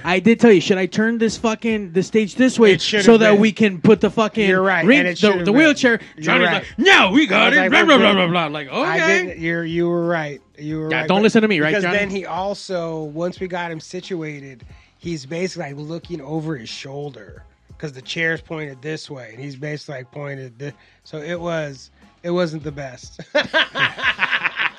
[0.03, 0.59] I did tell you.
[0.61, 3.41] Should I turn this fucking the stage this way It should so have that been.
[3.41, 5.59] we can put the fucking You're right, ring- and it the, should have the been.
[5.61, 5.99] wheelchair?
[6.15, 6.53] You're Johnny's right.
[6.63, 7.61] like, no, we got I was it.
[7.61, 8.45] like, blah, blah, blah, blah, blah.
[8.47, 8.75] Like, okay.
[8.81, 9.39] I didn't.
[9.39, 10.41] You're you were right.
[10.57, 11.07] You were Yeah, right.
[11.07, 11.97] don't But- listen to me, right, Because Johnny?
[11.97, 14.65] then he also once we got him situated,
[14.97, 17.43] he's basically like looking over his shoulder
[17.83, 20.71] because the chair's pointed this way, and he's basically like pointed this.
[21.03, 21.91] So it was.
[22.23, 23.19] It wasn't the best.
[23.35, 24.71] I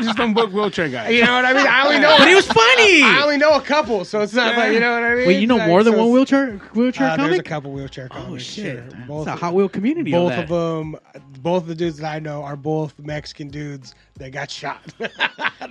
[0.00, 1.12] just don't book wheelchair guys.
[1.12, 1.66] you know what I mean?
[1.66, 2.14] I only know.
[2.16, 3.02] But he was funny.
[3.02, 5.26] I only know a couple, so it's not like you know what I mean.
[5.26, 8.06] Wait, you know Like, more than so one wheelchair wheelchair Uh, there's a couple wheelchair
[8.12, 8.76] Oh shit!
[8.76, 8.84] sure.
[8.84, 10.12] It's Both a Hot Wheel community.
[10.12, 10.94] both of, of them,
[11.42, 14.80] both the dudes that I know are both Mexican dudes that got shot.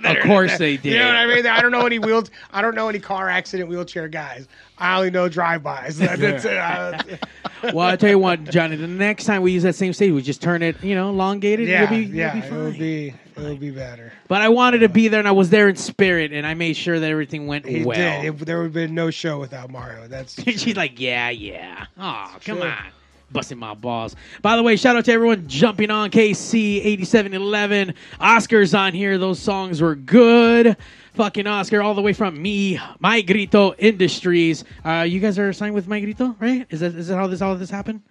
[0.02, 0.92] Of course they did.
[0.92, 1.46] You know what I mean?
[1.46, 2.30] I don't know any wheels.
[2.52, 4.48] I don't know any car accident wheelchair guys.
[4.78, 5.98] I only know drive-bys.
[5.98, 6.56] That's it.
[6.56, 7.02] Uh,
[7.74, 8.76] well, I tell you what, Johnny.
[8.76, 11.68] The next time we use that same stage, we just turn it, you know, elongated.
[11.68, 14.10] Yeah, it'll be, it'll yeah, be it will be it will be better.
[14.28, 16.76] But I wanted to be there, and I was there in spirit, and I made
[16.78, 18.22] sure that everything went He well.
[18.22, 18.40] did.
[18.40, 20.08] It, there would have been no show without Mario.
[20.08, 21.86] That's She's like, yeah, yeah.
[21.98, 22.68] Oh, come Sure.
[22.70, 22.84] on.
[23.32, 24.16] Busting my balls.
[24.42, 27.94] By the way, shout out to everyone jumping on KC 8711.
[28.18, 29.18] Oscar's on here.
[29.18, 30.76] Those songs were good.
[31.14, 34.64] Fucking Oscar, all the way from me, My Grito Industries.
[34.84, 36.66] Uh, you guys are signed with My Grito, right?
[36.70, 38.02] Is that is that how this all this happened?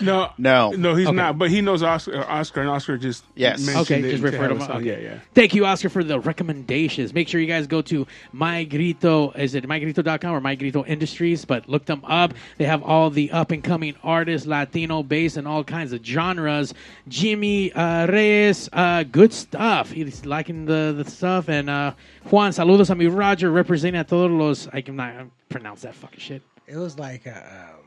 [0.00, 0.70] No, No.
[0.72, 1.16] no, he's Okay.
[1.16, 1.38] not.
[1.38, 3.60] But he knows Oscar, Oscar and Oscar just Yes.
[3.68, 4.60] Okay, it just to refer to him.
[4.60, 4.86] a okay.
[4.86, 5.18] Yeah, yeah.
[5.34, 7.14] Thank you, Oscar, for the recommendations.
[7.14, 9.30] Make sure you guys go to mygrito.
[9.32, 11.44] Is it mygrito.com or mygrito industries?
[11.44, 12.34] But look them up.
[12.58, 16.74] They have all the up and coming artists, Latino based, and all kinds of genres.
[17.08, 19.90] Jimmy uh, Reyes, uh, good stuff.
[19.92, 21.48] He's liking the, the stuff.
[21.48, 21.92] And uh,
[22.30, 24.68] Juan, saludos a mi Roger, representing a todos los.
[24.72, 26.42] I cannot pronounce that fucking shit.
[26.66, 27.36] it was like a
[27.76, 27.83] um,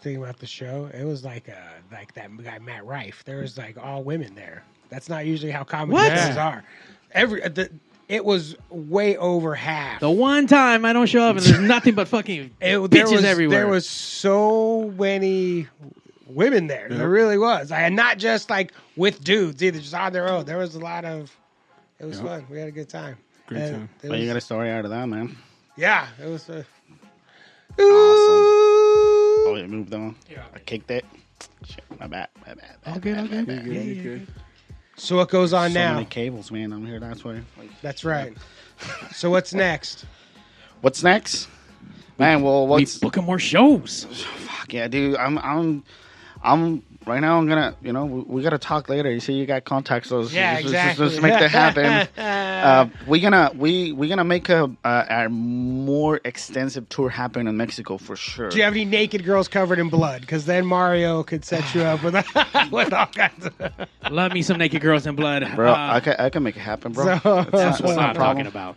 [0.00, 0.90] thing about the show.
[0.92, 1.58] It was like a
[1.92, 3.22] like that guy Matt Rife.
[3.24, 4.62] There was like all women there.
[4.90, 6.16] That's not usually how comedy What?
[6.18, 6.64] shows are.
[7.12, 7.70] Every the,
[8.08, 10.00] it was way over half.
[10.00, 13.10] The one time I don't show up and there's nothing but fucking It, bitches there
[13.10, 13.58] was, everywhere.
[13.60, 15.66] There was so many
[16.26, 16.88] women there.
[16.90, 20.44] There really was, and not just like with dudes either, just on their own.
[20.46, 21.34] There was a lot of.
[21.98, 22.26] It was Yep.
[22.26, 22.46] fun.
[22.50, 23.16] We had a good time.
[23.46, 23.88] Great And time.
[24.02, 25.36] it But you was- got a story out of that, man.
[25.76, 26.48] yeah, it was.
[26.48, 26.62] Uh,
[29.48, 30.14] Oh, you moved on.
[30.30, 30.42] Yeah.
[30.54, 31.04] I kicked it.
[31.64, 32.28] Shit, my bad.
[32.46, 32.76] My bad.
[32.84, 33.34] bad, Okay, bad, okay.
[33.42, 33.66] bad, bad.
[33.66, 34.02] Yeah, yeah, yeah.
[34.02, 34.26] Good.
[34.96, 35.94] So what goes on So now?
[35.94, 36.72] many cables, man.
[36.72, 36.98] I'm here.
[37.00, 37.40] That's why.
[37.82, 38.36] That's right.
[39.12, 40.04] So what's next?
[40.80, 41.48] What's next,
[42.18, 42.40] man?
[42.42, 44.04] Well, We what's booking more shows.
[44.04, 45.16] fuck yeah, dude?
[45.16, 45.82] I'm, I'm,
[46.40, 47.38] I'm right now.
[47.38, 49.10] I'm gonna, you know, we, we gotta talk later.
[49.10, 51.04] You see, you got contacts, so let's- Yeah, let's, exactly.
[51.06, 52.08] Let's, let's make that happen.
[52.22, 57.56] uh, we're gonna, we, we're gonna make a, a, a more extensive tour happen in
[57.56, 58.50] Mexico for sure.
[58.50, 60.20] Do you have any naked girls covered in blood?
[60.20, 62.14] Because then Mario could set you up with,
[62.70, 63.54] with all kinds of.
[64.10, 65.46] Love me some naked girls in blood.
[65.56, 67.18] Bro, Uh, I can, I can make it happen, bro.
[67.18, 68.76] So- That's, that's what I'm talking about.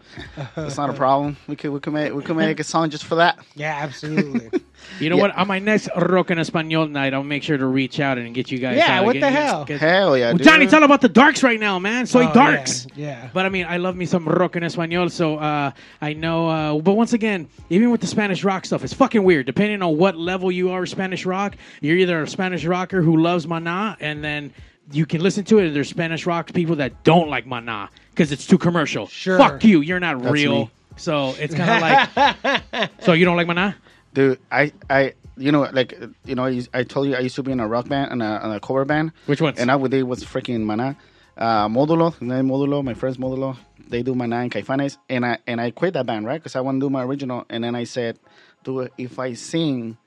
[0.56, 1.38] That's not a problem.
[1.48, 3.40] We could, we could make, we could make a song just for that.
[3.56, 4.62] Yeah, absolutely.
[5.00, 5.22] You know Yeah.
[5.24, 5.36] what?
[5.38, 8.52] On my next Rock en Español night, I'll make sure to reach out and get
[8.52, 8.78] you guys.
[8.78, 9.66] Yeah, uh, what the get- hell?
[9.66, 10.38] get- Hell yeah, Well.
[10.38, 12.06] Johnny, it's all about the darks right now, man.
[12.06, 12.88] Soy Oh, darks.
[12.96, 13.06] Yeah.
[13.08, 13.30] yeah.
[13.34, 15.72] But I mean, I love me some rock en español, so uh,
[16.02, 16.48] I know.
[16.50, 19.46] Uh, but once again, even with the Spanish rock stuff, it's fucking weird.
[19.46, 23.46] Depending on what level you are, Spanish rock, you're either a Spanish rocker who loves
[23.46, 24.52] Maná, and then
[24.92, 25.68] you can listen to it.
[25.68, 29.08] And there's Spanish rock people that don't like Maná because it's too commercial.
[29.08, 29.38] Sure.
[29.38, 29.82] Fuck you.
[29.82, 30.52] You're not That's real.
[30.54, 30.70] me.
[30.98, 32.90] So it's kind of like.
[33.02, 33.74] so you don't like Maná?
[34.14, 35.94] Dude i i you know like
[36.26, 38.22] you know I, I told you i used to be in a rock band and
[38.22, 39.12] a, and a cover band.
[39.26, 39.60] Which ones?
[39.60, 40.96] and i would they was freaking Maná
[41.38, 43.58] uh modulo then modulo my friends modulo
[43.88, 44.98] they do Maná and caifanes.
[45.10, 46.40] And i and i quit that band right?
[46.40, 47.46] Because i want to do my original.
[47.50, 48.20] And then i said
[48.64, 49.98] dude if i sing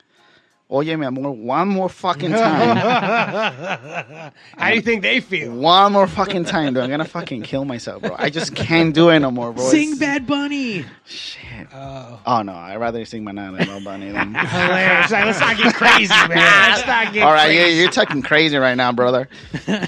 [0.71, 2.77] Oye, mi amor, one more fucking time.
[4.57, 5.53] How do you think they feel?
[5.53, 6.81] one more fucking time, dude.
[6.83, 8.15] I'm gonna fucking kill myself, bro.
[8.17, 9.63] I just can't do it no more, bro.
[9.69, 10.83] Sing It's- Bad Bunny.
[11.05, 11.67] Shit.
[11.71, 12.19] Oh.
[12.25, 14.09] Oh no, I'd rather sing Maná than No Bunny.
[14.11, 14.33] Than...
[14.33, 15.11] Hilarious.
[15.11, 16.29] Like, let's not get crazy, man.
[16.29, 17.75] Let's not get All right, crazy.
[17.75, 19.29] yeah, you're talking crazy right now, brother.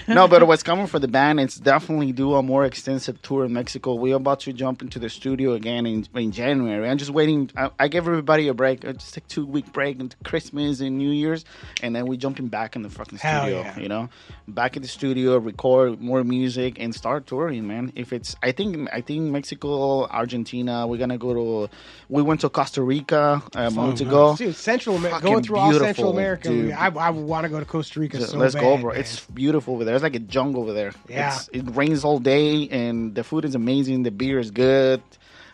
[0.07, 1.39] no, but what's coming for the band?
[1.39, 3.95] It's definitely do a more extensive tour in Mexico.
[3.95, 6.88] We're about to jump into the studio again in, in January.
[6.88, 7.49] I'm just waiting.
[7.57, 8.86] I, I give everybody a break.
[8.86, 11.45] I just take two week break into Christmas and New Year's,
[11.82, 13.61] and then we jumping back in the fucking Hell studio.
[13.61, 13.80] yeah.
[13.80, 14.09] You know,
[14.47, 17.91] back in the studio, record more music, and start touring, man.
[17.95, 20.86] If it's, I think, I think Mexico, Argentina.
[20.88, 21.34] We're gonna go
[21.68, 21.74] to.
[22.09, 24.36] We went to Costa Rica uh, a month ago.
[24.36, 26.49] Dude, Central America, going through all Central America.
[26.49, 26.72] dude.
[26.72, 28.91] I, I want to go to Costa Rica so Let's bad, go, bro.
[28.91, 28.99] man.
[28.99, 29.95] It's beautiful over there.
[29.95, 30.91] It's like a jungle over there.
[31.07, 31.36] Yeah.
[31.36, 34.03] It's, it rains all day, and the food is amazing.
[34.03, 35.01] The beer is good.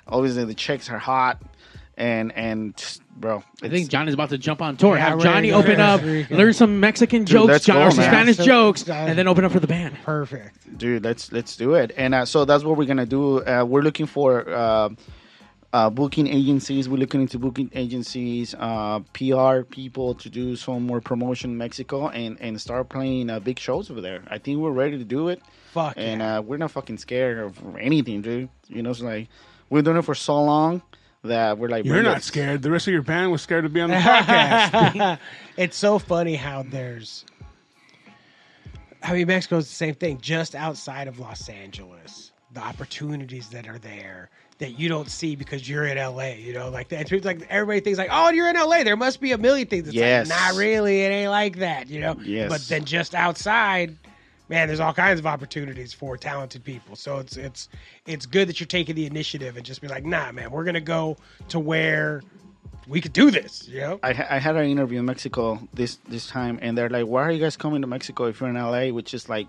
[0.07, 1.41] Obviously, the chicks are hot,
[1.97, 4.95] and and just, bro, I think Johnny's about to jump on tour.
[4.95, 6.35] Yeah, Have we're Johnny gonna open up, Costa Rica.
[6.35, 8.09] learn some Mexican jokes, let's John, go, or some man.
[8.13, 9.95] Spanish So- jokes, so- and then open up for the band.
[10.03, 10.77] perfect.
[10.77, 11.03] dude.
[11.03, 11.91] Let's let's do it.
[11.97, 13.43] And uh, so that's what we're gonna do.
[13.45, 14.49] Uh, we're looking for.
[14.49, 14.89] Uh,
[15.71, 16.87] uh, booking agencies.
[16.87, 22.09] We're looking into booking agencies, uh, PR people to do some more promotion in Mexico
[22.09, 24.21] and, and start playing uh, big shows over there.
[24.29, 25.41] I think we're ready to do it.
[25.71, 26.37] Fuck and yeah.
[26.37, 28.49] uh, we're not fucking scared of anything, dude.
[28.67, 29.29] You know, it's like
[29.71, 30.83] we're doing it for so long
[31.23, 32.23] that we're like, You're bring not it.
[32.23, 32.61] scared.
[32.61, 35.19] The rest of your band was scared to be on the podcast.
[35.57, 37.25] it's so funny how there's.
[39.01, 40.19] I mean, Mexico's the same thing.
[40.21, 45.67] Just outside of Los Angeles, the opportunities that are there that you don't see because
[45.67, 46.33] you're in LA.
[46.35, 47.11] You know, like that.
[47.11, 48.83] It's like everybody thinks like, oh, you're in LA.
[48.83, 49.87] There must be a million things.
[49.87, 50.29] It's Yes.
[50.29, 51.01] like, not really.
[51.01, 51.89] It ain't like that.
[51.89, 52.15] You know.
[52.23, 52.49] Yes.
[52.49, 53.97] But then just outside.
[54.53, 56.95] Man, there's all kinds of opportunities for talented people.
[56.95, 57.69] So it's it's
[58.05, 60.79] it's good that you're taking the initiative and just be like, nah, man, we're gonna
[60.79, 61.17] go
[61.49, 62.21] to where
[62.87, 63.67] we could do this.
[63.67, 67.07] You know, I, I had an interview in Mexico this this time, and they're like,
[67.07, 69.47] "Why are you guys coming to Mexico if you're in LA?" Which is like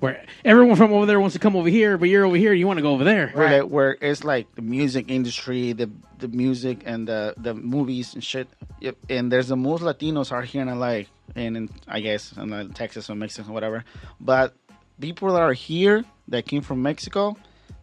[0.00, 2.66] Where everyone from over there wants to come over here, but you're over here, you
[2.66, 3.28] want to go over there.
[3.34, 8.14] where, they- where it's like the music industry, the the music and the the movies
[8.14, 8.48] and shit.
[8.80, 8.96] Yep.
[9.10, 11.04] And there's the most Latinos are here in LA,
[11.36, 13.84] and in, I guess in Texas or Mexico, or whatever.
[14.20, 14.54] But
[15.00, 17.36] people that are here that came from Mexico,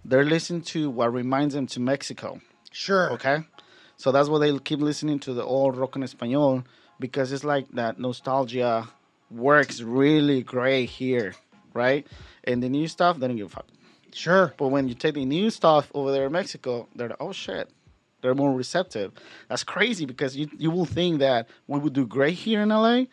[0.04, 2.42] they're listening to what reminds them to Mexico.
[2.72, 3.12] sure.
[3.14, 3.38] Okay,
[3.96, 6.64] so that's why they keep listening to the old rock en español
[7.00, 8.88] because it's like that nostalgia
[9.30, 11.34] works really great here,
[11.78, 12.06] right?
[12.44, 13.68] And the new stuff, they don't give a fuck.
[14.14, 14.54] Sure.
[14.58, 17.70] But when you take the new stuff over there in Mexico, they're like, oh shit,
[18.22, 19.14] they're more receptive.
[19.48, 23.04] That's crazy because you you will think that we would do great here in LA,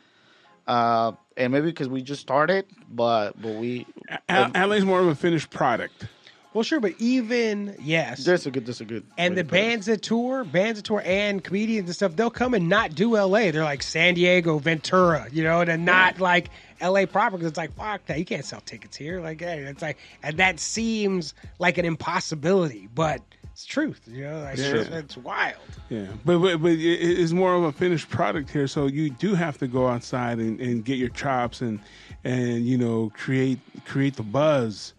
[0.66, 3.86] uh, and maybe because we just started, but but we
[4.28, 6.06] L- LA's more of a finished product.
[6.54, 9.56] Well, sure, but even yes, there's a good there's a good and the to put
[9.56, 9.60] it.
[9.60, 13.16] bands that tour, bands that tour, and comedians and stuff, they'll come and not do
[13.16, 13.50] L.A.
[13.50, 16.50] They're like San Diego, Ventura, you know, and not like
[16.80, 17.06] L.A.
[17.06, 19.20] proper because it's like fuck that you can't sell tickets here.
[19.20, 23.20] Like, hey, it's like, and that seems like an impossibility, but
[23.52, 24.74] it's truth, you know, like Yeah.
[24.76, 25.56] it's, it's wild.
[25.88, 29.58] Yeah, but but but it's more of a finished product here, so you do have
[29.58, 31.80] to go outside and, and get your chops and
[32.22, 34.92] and you know create create the buzz,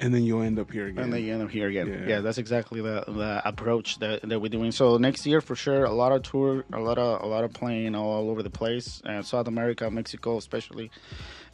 [0.00, 1.04] and then you'll end up here again.
[1.04, 1.86] And then you end up here again.
[1.88, 2.06] Yeah.
[2.16, 4.72] Yeah, that's exactly the, the approach that, that we're doing.
[4.72, 7.52] So next year for sure, a lot of tour, a lot of a lot of
[7.52, 10.90] playing all over the place, uh, South America, Mexico especially,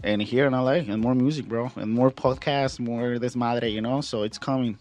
[0.02, 3.80] and here in LA, and more music, bro, and more podcasts, more this madre, you
[3.80, 4.00] know.
[4.00, 4.78] So it's coming,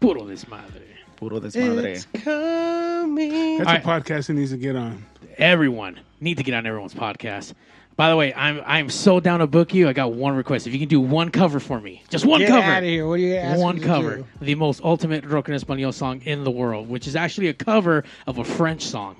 [0.00, 0.82] Puro desmadre.
[1.16, 1.96] puro desmadre.
[1.96, 3.58] It's coming.
[3.58, 5.04] That's All a podcast that needs to get on.
[5.38, 7.54] Everyone need to get on everyone's podcast.
[8.00, 9.86] By the way, I'm I'm so down to book you.
[9.86, 10.66] I got one request.
[10.66, 12.62] If you can do one cover for me, just one Get cover.
[12.62, 13.06] out of here!
[13.06, 14.26] What are you asking one me to cover, do?
[14.40, 18.04] the most ultimate rock en español song in the world, which is actually a cover
[18.26, 19.16] of a French song.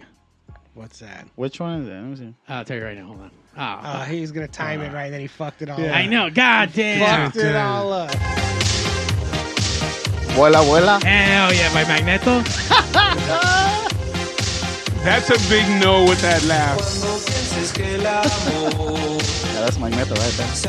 [0.73, 1.29] What's that?
[1.37, 1.93] Which one is it?
[1.93, 2.35] Let me see.
[2.49, 3.05] I'll tell you right now.
[3.05, 3.31] Hold on.
[3.55, 5.79] Ah, Uh, he was gonna time it right, then he fucked it all.
[5.79, 5.91] Yeah.
[5.91, 5.97] up.
[5.97, 6.31] I know.
[6.31, 7.31] God damn.
[7.33, 8.11] Fucked it all up.
[10.33, 11.03] Vuela, vuela.
[11.03, 12.43] Hell yeah, by Magneto.
[15.03, 16.79] That's a big no with that laugh.
[19.61, 20.47] Yeah, that's Magneto right there.
[20.47, 20.65] He's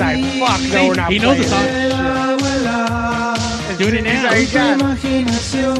[0.00, 1.64] like, fuck, no, we're not he knows the song.
[1.64, 1.92] it.
[3.68, 4.30] He's doing it now.
[4.30, 4.78] There you go.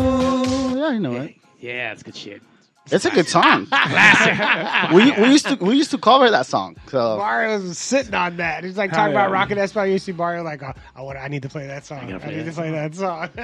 [0.01, 1.37] Oh, yeah, I know it.
[1.61, 2.43] Yeah, it's good shit.
[2.91, 3.69] It's a good song.
[4.93, 6.77] we we used to we used to cover that song.
[6.89, 8.65] So Mario's sitting on that.
[8.65, 9.35] He's like talking about yeah.
[9.35, 9.93] rock en español.
[9.93, 11.99] You see Mario like, oh, I want, I need to play that song.
[11.99, 13.29] I, gotta need that to play that song.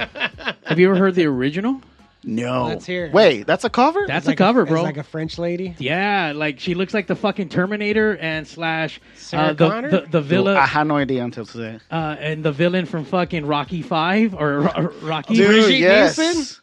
[0.65, 1.81] Have you ever heard the original?
[2.23, 2.65] No.
[2.67, 3.13] Let's hear it.
[3.13, 4.05] Wait, that's a cover.
[4.07, 4.83] That's Like a cover, it's bro.
[4.83, 5.75] like a French lady.
[5.79, 9.89] yeah, like she looks like the fucking Terminator and slash Sarah uh, the, Connor?
[10.07, 11.79] the the I had no idea until today.
[11.91, 15.35] uh, and the villain from fucking Rocky Five or Ro- Rocky.
[15.35, 15.47] Dude.
[15.47, 16.17] Brigitte yes.
[16.17, 16.61] Nielsen?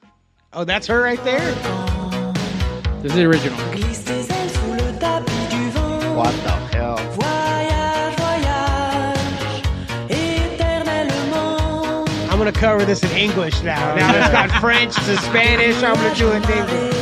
[0.53, 1.53] Oh, that's her right there.
[3.03, 3.59] This is the original.
[3.73, 4.27] Glisse tes
[12.47, 13.93] gonna cover this in English now.
[13.93, 15.83] Oh, now it's got French to Spanish.
[15.83, 16.95] I'm gonna do it in English.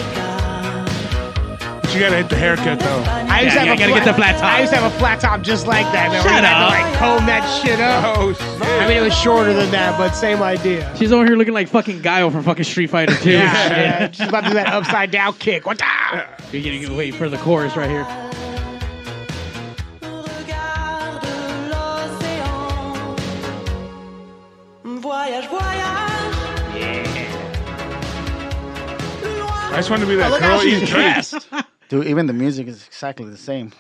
[1.83, 3.05] But you gotta hit the haircut though.
[3.07, 4.45] I used to have you a gotta get the flat top.
[4.45, 6.11] I used to have a flat top just like that.
[6.11, 6.73] Man, where Shut you had up.
[6.73, 8.17] to like comb that shit up.
[8.17, 8.63] Oh shit!
[8.63, 10.91] I mean, it was shorter than that, but same idea.
[10.97, 13.31] She's over here looking like fucking Guile from fucking Street Fighter 2.
[13.31, 14.11] Yeah, yeah.
[14.11, 15.67] She's about to do that upside down kick.
[15.67, 16.59] What the?
[16.59, 18.05] You're gonna wait for the chorus right here.
[29.75, 31.49] I just want to be that Look girl how she's eating dressed.
[31.89, 33.73] Dude, even the music is exactly the same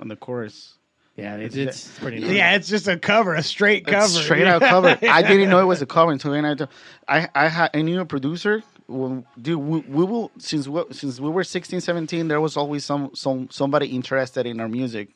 [0.00, 0.76] on the chorus.
[1.14, 2.30] Yeah, it's, it's pretty nice.
[2.30, 4.04] Yeah, it's just a cover, a straight cover.
[4.06, 4.98] It's straight out cover.
[5.02, 6.46] I didn't know it was a cover until then.
[6.46, 6.64] I, t-
[7.06, 8.62] I, I had I knew a producer.
[8.88, 12.86] Well, dude, we, we will since we, since we were 16, 17, there was always
[12.86, 15.10] some some somebody interested in our music,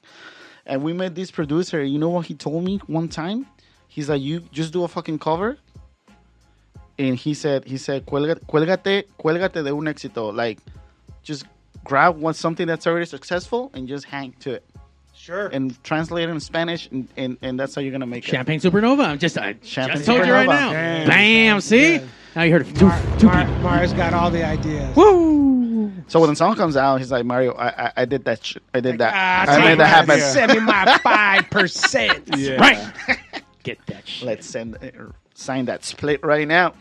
[0.66, 1.82] and we met this producer.
[1.82, 3.46] You know what he told me one time?
[3.88, 5.56] He's like, "You just do a fucking cover."
[6.98, 10.34] And he said, "He said, Cuelga, cuélgate, cuélgate de un éxito.
[10.34, 10.58] Like,
[11.22, 11.44] just
[11.84, 14.64] grab one something that's already successful and just hang to it,
[15.14, 15.48] Sure.
[15.48, 18.60] and translate it in Spanish, and, and, and that's how you're gonna make it." Champagne
[18.60, 19.06] Supernova.
[19.08, 20.72] I'm just, I Champagne just told you right now.
[20.72, 21.08] Damn.
[21.08, 21.60] Bam.
[21.60, 22.00] See?
[22.34, 23.60] Now you heard it from two, Mar- two Mar- people.
[23.62, 24.94] Mario's got all the ideas.
[24.96, 25.92] Woo!
[26.08, 28.44] So when the song comes out, he's like, Mario, I I, I did that.
[28.44, 29.12] Sh- I did that.
[29.14, 30.10] Ah, I take made that happen.
[30.12, 30.24] idea.
[30.24, 32.36] Send me my five percent.
[32.36, 32.56] Yeah.
[32.56, 33.18] Right.
[33.62, 34.26] Get that shit.
[34.26, 34.88] Let's send uh,
[35.36, 36.74] sign that split right now.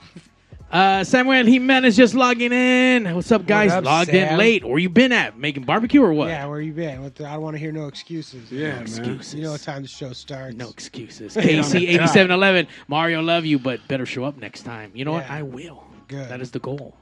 [0.72, 3.14] Uh, Samuel Jimenez just logging in.
[3.16, 3.72] What's up, guys?
[3.72, 4.64] up, Logged in late.
[4.66, 5.38] Where you been at?
[5.38, 6.28] Making barbecue or what?
[6.30, 7.04] Yeah, where you been?
[7.04, 8.52] What the- I don't want to hear no excuses.
[8.52, 8.82] Yeah, man.
[8.82, 9.36] Excuses.
[9.36, 10.56] You know what time the show starts.
[10.56, 11.36] No excuses.
[11.36, 12.68] KC eighty seven eleven.
[12.88, 14.92] Mario, love you, but better show up next time.
[14.96, 15.30] You know what?
[15.30, 15.84] I will.
[16.08, 16.30] Good.
[16.30, 16.96] That is the goal.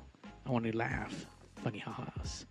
[0.45, 1.25] I want to laugh.
[1.63, 2.45] Funny ha-has.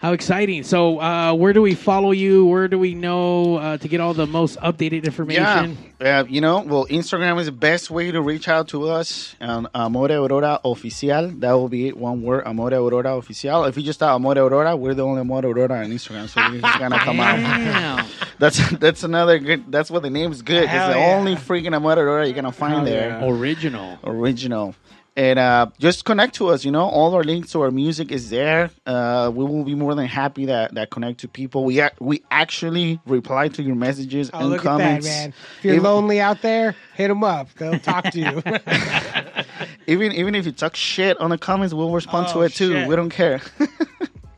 [0.00, 0.62] How exciting!
[0.62, 2.46] So, uh, where do we follow you?
[2.46, 5.76] Where do we know uh, to get all the most updated Yeah, information?
[6.00, 9.36] uh, you know, well, Instagram is the best way to reach out to us.
[9.42, 11.38] Um, Amore Aurora Oficial.
[11.40, 13.68] That will be it, one word, Amore Aurora Oficial.
[13.68, 16.78] If you just type Amore Aurora, we're the only Amore Aurora on Instagram, so it's
[16.78, 18.06] gonna come out.
[18.38, 19.70] That's that's another good.
[19.70, 20.62] That's what the name is good.
[20.64, 21.14] It's the yeah.
[21.14, 23.10] only freaking Amore Aurora you're gonna find there.
[23.10, 23.28] yeah.
[23.28, 23.98] Original.
[24.02, 24.74] original.
[25.16, 26.64] And uh, just connect to us.
[26.64, 28.70] You know, all our links to our music is there.
[28.86, 31.64] Uh, we will be more than happy that that connect to people.
[31.64, 35.06] We ac- we actually reply to your messages Oh, and look comments.
[35.06, 35.34] at that, man.
[35.58, 37.52] If you're Even- lonely out there, hit them up.
[37.54, 38.42] They'll talk to you.
[39.86, 42.72] Even even if you talk shit on the comments, we'll respond to Oh, it too.
[42.72, 42.88] shit.
[42.88, 43.40] We don't care.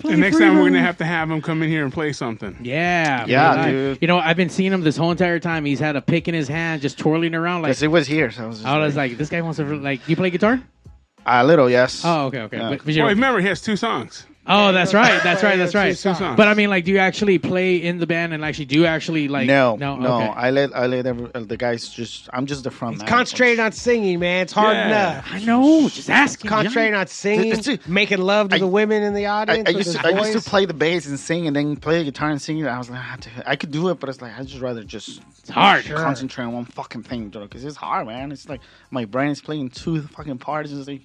[0.05, 2.57] And next time we're gonna have to have him come in here and play something.
[2.63, 3.71] Yeah, Yeah, man.
[3.73, 3.99] dude.
[4.01, 5.65] You know, I've been seeing him this whole entire time.
[5.65, 7.71] He's had a pick in his hand, just twirling around like.
[7.71, 9.59] Because it was here, so I was just I was like, like, this guy wants
[9.59, 10.09] to like.
[10.09, 10.61] You play guitar?
[11.25, 12.03] a little, yes.
[12.05, 12.57] Oh, okay, okay.
[12.59, 12.71] Yeah.
[12.71, 14.27] But, but you Oh, remember he has two songs.
[14.47, 15.97] Oh, that's right, that's right, that's right.
[15.97, 16.17] Two right.
[16.19, 16.37] songs.
[16.37, 18.87] But I mean, like, do you actually play in the band and actually do you
[18.87, 19.47] actually like?
[19.47, 20.17] no, no, no.
[20.17, 20.29] Okay.
[20.29, 22.29] I let I let every, uh, the guys just.
[22.33, 23.07] I'm just the front man.
[23.07, 24.43] Concentrating on singing, man.
[24.43, 24.87] It's hard Yeah.
[25.15, 25.29] enough.
[25.31, 25.89] I know.
[25.89, 26.49] Just asking.
[26.49, 29.69] Concentrating on singing, It's- it's- making love to I- the women in the I, audience.
[29.69, 30.45] I with used his to, I used voice.
[30.45, 32.67] to play the bass and sing, and then play the guitar and sing.
[32.67, 35.21] I was like, dude, I could do it, but it's like I just rather just
[35.41, 35.85] It's hard.
[35.85, 35.97] Sure.
[35.99, 37.43] concentrate on one fucking thing, dude.
[37.43, 38.33] because it's hard, man.
[38.33, 41.03] It's like my brain is playing two fucking parts, and, it's like,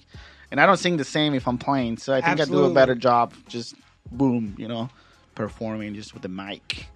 [0.50, 1.98] and I don't sing the same if I'm playing.
[1.98, 3.74] So I think I do a better job, just
[4.10, 4.88] boom, you know,
[5.34, 6.86] performing just with the mic.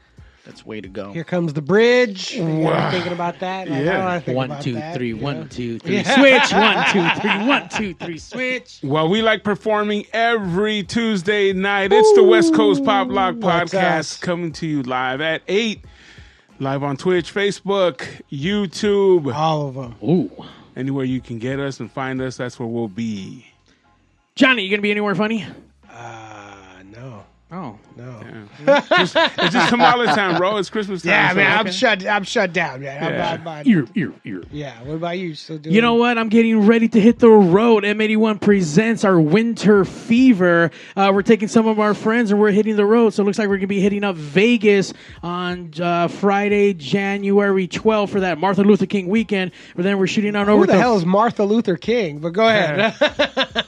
[0.45, 1.13] That's way to go.
[1.13, 2.33] Here comes the bridge.
[2.35, 2.91] You know, Wow.
[2.91, 3.69] thinking about that.
[3.69, 3.91] Like, Yeah.
[3.91, 5.47] I don't wanna think One, about two, that, three, you one, know?
[5.47, 6.17] two, three, Yeah.
[6.17, 6.53] switch.
[6.53, 6.85] One,
[7.15, 8.81] two, three, one, two, three, switch.
[8.83, 11.93] Well, we like performing every Tuesday night.
[11.93, 15.85] It's the West Coast Pop Lock Podcast coming to you live at 8.
[16.59, 19.95] Live on Twitch, Facebook, YouTube, All of them.
[20.03, 20.31] Ooh,
[20.77, 23.47] anywhere you can get us and find us, that's where we'll be.
[24.35, 25.47] Johnny, you gonna be anywhere funny?
[25.91, 28.21] Uh, no, Oh, no.
[28.67, 28.81] Yeah.
[28.99, 30.57] just, it's just tamale time, bro.
[30.57, 31.11] It's Christmas time.
[31.11, 32.07] Yeah, so- man, I'm shut.
[32.07, 33.03] I'm shut down, man.
[33.03, 33.33] I'm, Yeah.
[33.33, 34.43] I'm, I'm- ear, ear, ear.
[34.51, 34.83] yeah.
[34.83, 35.35] What about you?
[35.35, 35.75] Still doing?
[35.75, 36.19] You know what?
[36.19, 37.85] I'm getting ready to hit the road.
[37.85, 40.71] M81 presents our Winter Fever.
[40.97, 43.11] Uh, we're taking some of our friends and we're hitting the road.
[43.15, 47.67] So it looks like we're going to be hitting up Vegas on uh, Friday, January
[47.69, 49.53] 12th for that Martin Luther King weekend.
[49.75, 52.19] But then we're shooting on Who over the to hell is Martha Luther King?
[52.21, 52.95] But go ahead.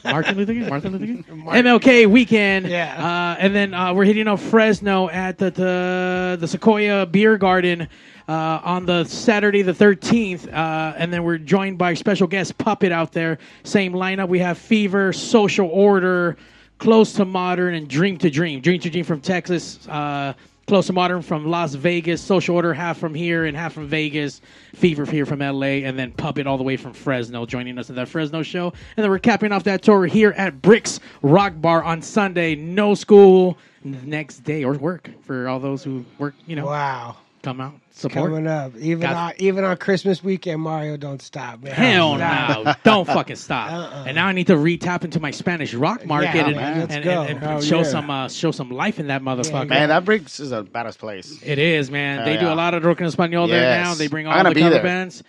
[0.05, 0.69] Martin Luther King.
[0.69, 1.25] Martin Luther King.
[1.45, 2.67] MLK weekend.
[2.69, 2.95] Yeah.
[3.35, 7.89] Uh, and then uh, we're hitting up Fresno at the the, the Sequoia Beer Garden.
[8.27, 12.91] Uh, on the Saturday the 13th, uh, and then we're joined by special guest Puppet
[12.91, 13.37] out there.
[13.65, 14.29] Same lineup.
[14.29, 16.39] We have Fever, Social Order,
[16.79, 18.63] Close to Modern, and Dream to Dream.
[18.63, 19.87] Dream to Dream from Texas.
[19.87, 20.33] Uh,
[20.67, 24.41] Close to Modern from Las Vegas, Social Order half from here and half from Vegas,
[24.75, 27.97] Fever here from LA, and then Puppet all the way from Fresno joining us at
[27.97, 28.73] that Fresno show.
[28.97, 32.55] And then we're capping off that tour here at Bricks Rock Bar on Sunday.
[32.55, 37.17] No school next day or work for all those who work, you know, wow.
[37.43, 38.31] come out, support.
[38.31, 41.63] Coming up, even Got- on, even on Christmas weekend, Mario don't stop.
[41.63, 41.73] Man.
[41.75, 42.73] Hell no!
[42.85, 43.71] Don't fucking stop.
[43.71, 44.05] Uh-uh.
[44.07, 46.95] And now I need to re-tap into my Spanish rock market Yeah, and, man, let's
[46.95, 47.21] and, go.
[47.23, 47.83] and- and Hell show yeah.
[47.85, 49.69] some uh, show some life in that motherfucker.
[49.69, 51.41] Man, that bricks is a badass place.
[51.43, 52.19] It is, man.
[52.19, 53.95] Hell they do a lot of rock en español there now.
[53.95, 54.83] They bring all the be cover there.
[54.83, 55.23] bands.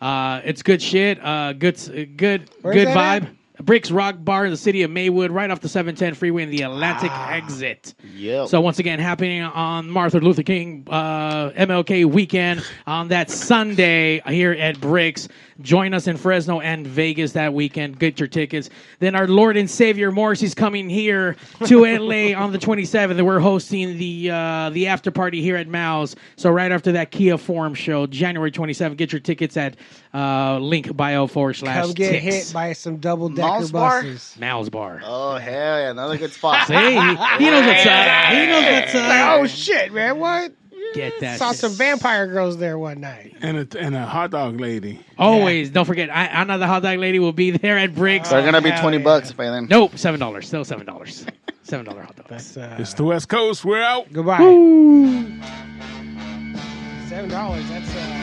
[0.00, 1.24] Uh, it's good shit.
[1.24, 1.76] Uh, good,
[2.16, 3.36] good, Where's good that vibe.
[3.64, 6.62] Bricks Rock Bar in the city of Maywood, right off the 710 freeway in the
[6.62, 7.32] Atlantic Ah.
[7.32, 7.94] exit.
[8.16, 8.48] Yep.
[8.48, 14.52] So once again, happening on Martin Luther King uh, MLK weekend on that Sunday here
[14.52, 15.28] at Bricks.
[15.62, 17.98] Join us in Fresno and Vegas that weekend.
[17.98, 18.68] Get your tickets.
[18.98, 21.36] Then our Lord and Savior Morrissey's coming here
[21.66, 25.68] to LA on the 27th, and we're hosting the uh, the after party here at
[25.68, 26.16] Mao's.
[26.36, 28.96] So right after that Kia Forum show, January 27th.
[28.96, 29.76] Get your tickets at
[30.12, 32.24] uh, link bio forward slash Come get ticks.
[32.48, 34.02] hit by some double decker Mal's bar?
[34.02, 34.36] buses.
[34.40, 35.00] Mao's bar.
[35.04, 36.66] Oh hell yeah, another good spot.
[36.66, 36.96] See, he, he
[37.50, 38.32] knows what's up.
[38.32, 39.40] He knows what's up.
[39.40, 40.18] Oh shit, man!
[40.18, 40.52] What?
[40.94, 41.38] Get that.
[41.38, 41.60] Saw shit.
[41.60, 43.34] some vampire girls there one night.
[43.40, 45.00] And a, and a hot dog lady.
[45.18, 46.10] Always, don't forget.
[46.12, 48.28] I, know the hot dog lady will be there at Bricks.
[48.30, 49.04] They're gonna be hell twenty yeah.
[49.04, 49.66] bucks by then.
[49.68, 50.46] nope, seven dollars.
[50.46, 51.26] Still seven dollars.
[51.64, 52.28] Seven dollar hot dogs.
[52.28, 53.64] That's uh, It's the West Coast.
[53.64, 54.12] We're out.
[54.12, 54.38] goodbye.
[57.08, 57.68] Seven dollars.
[57.68, 58.22] That's uh.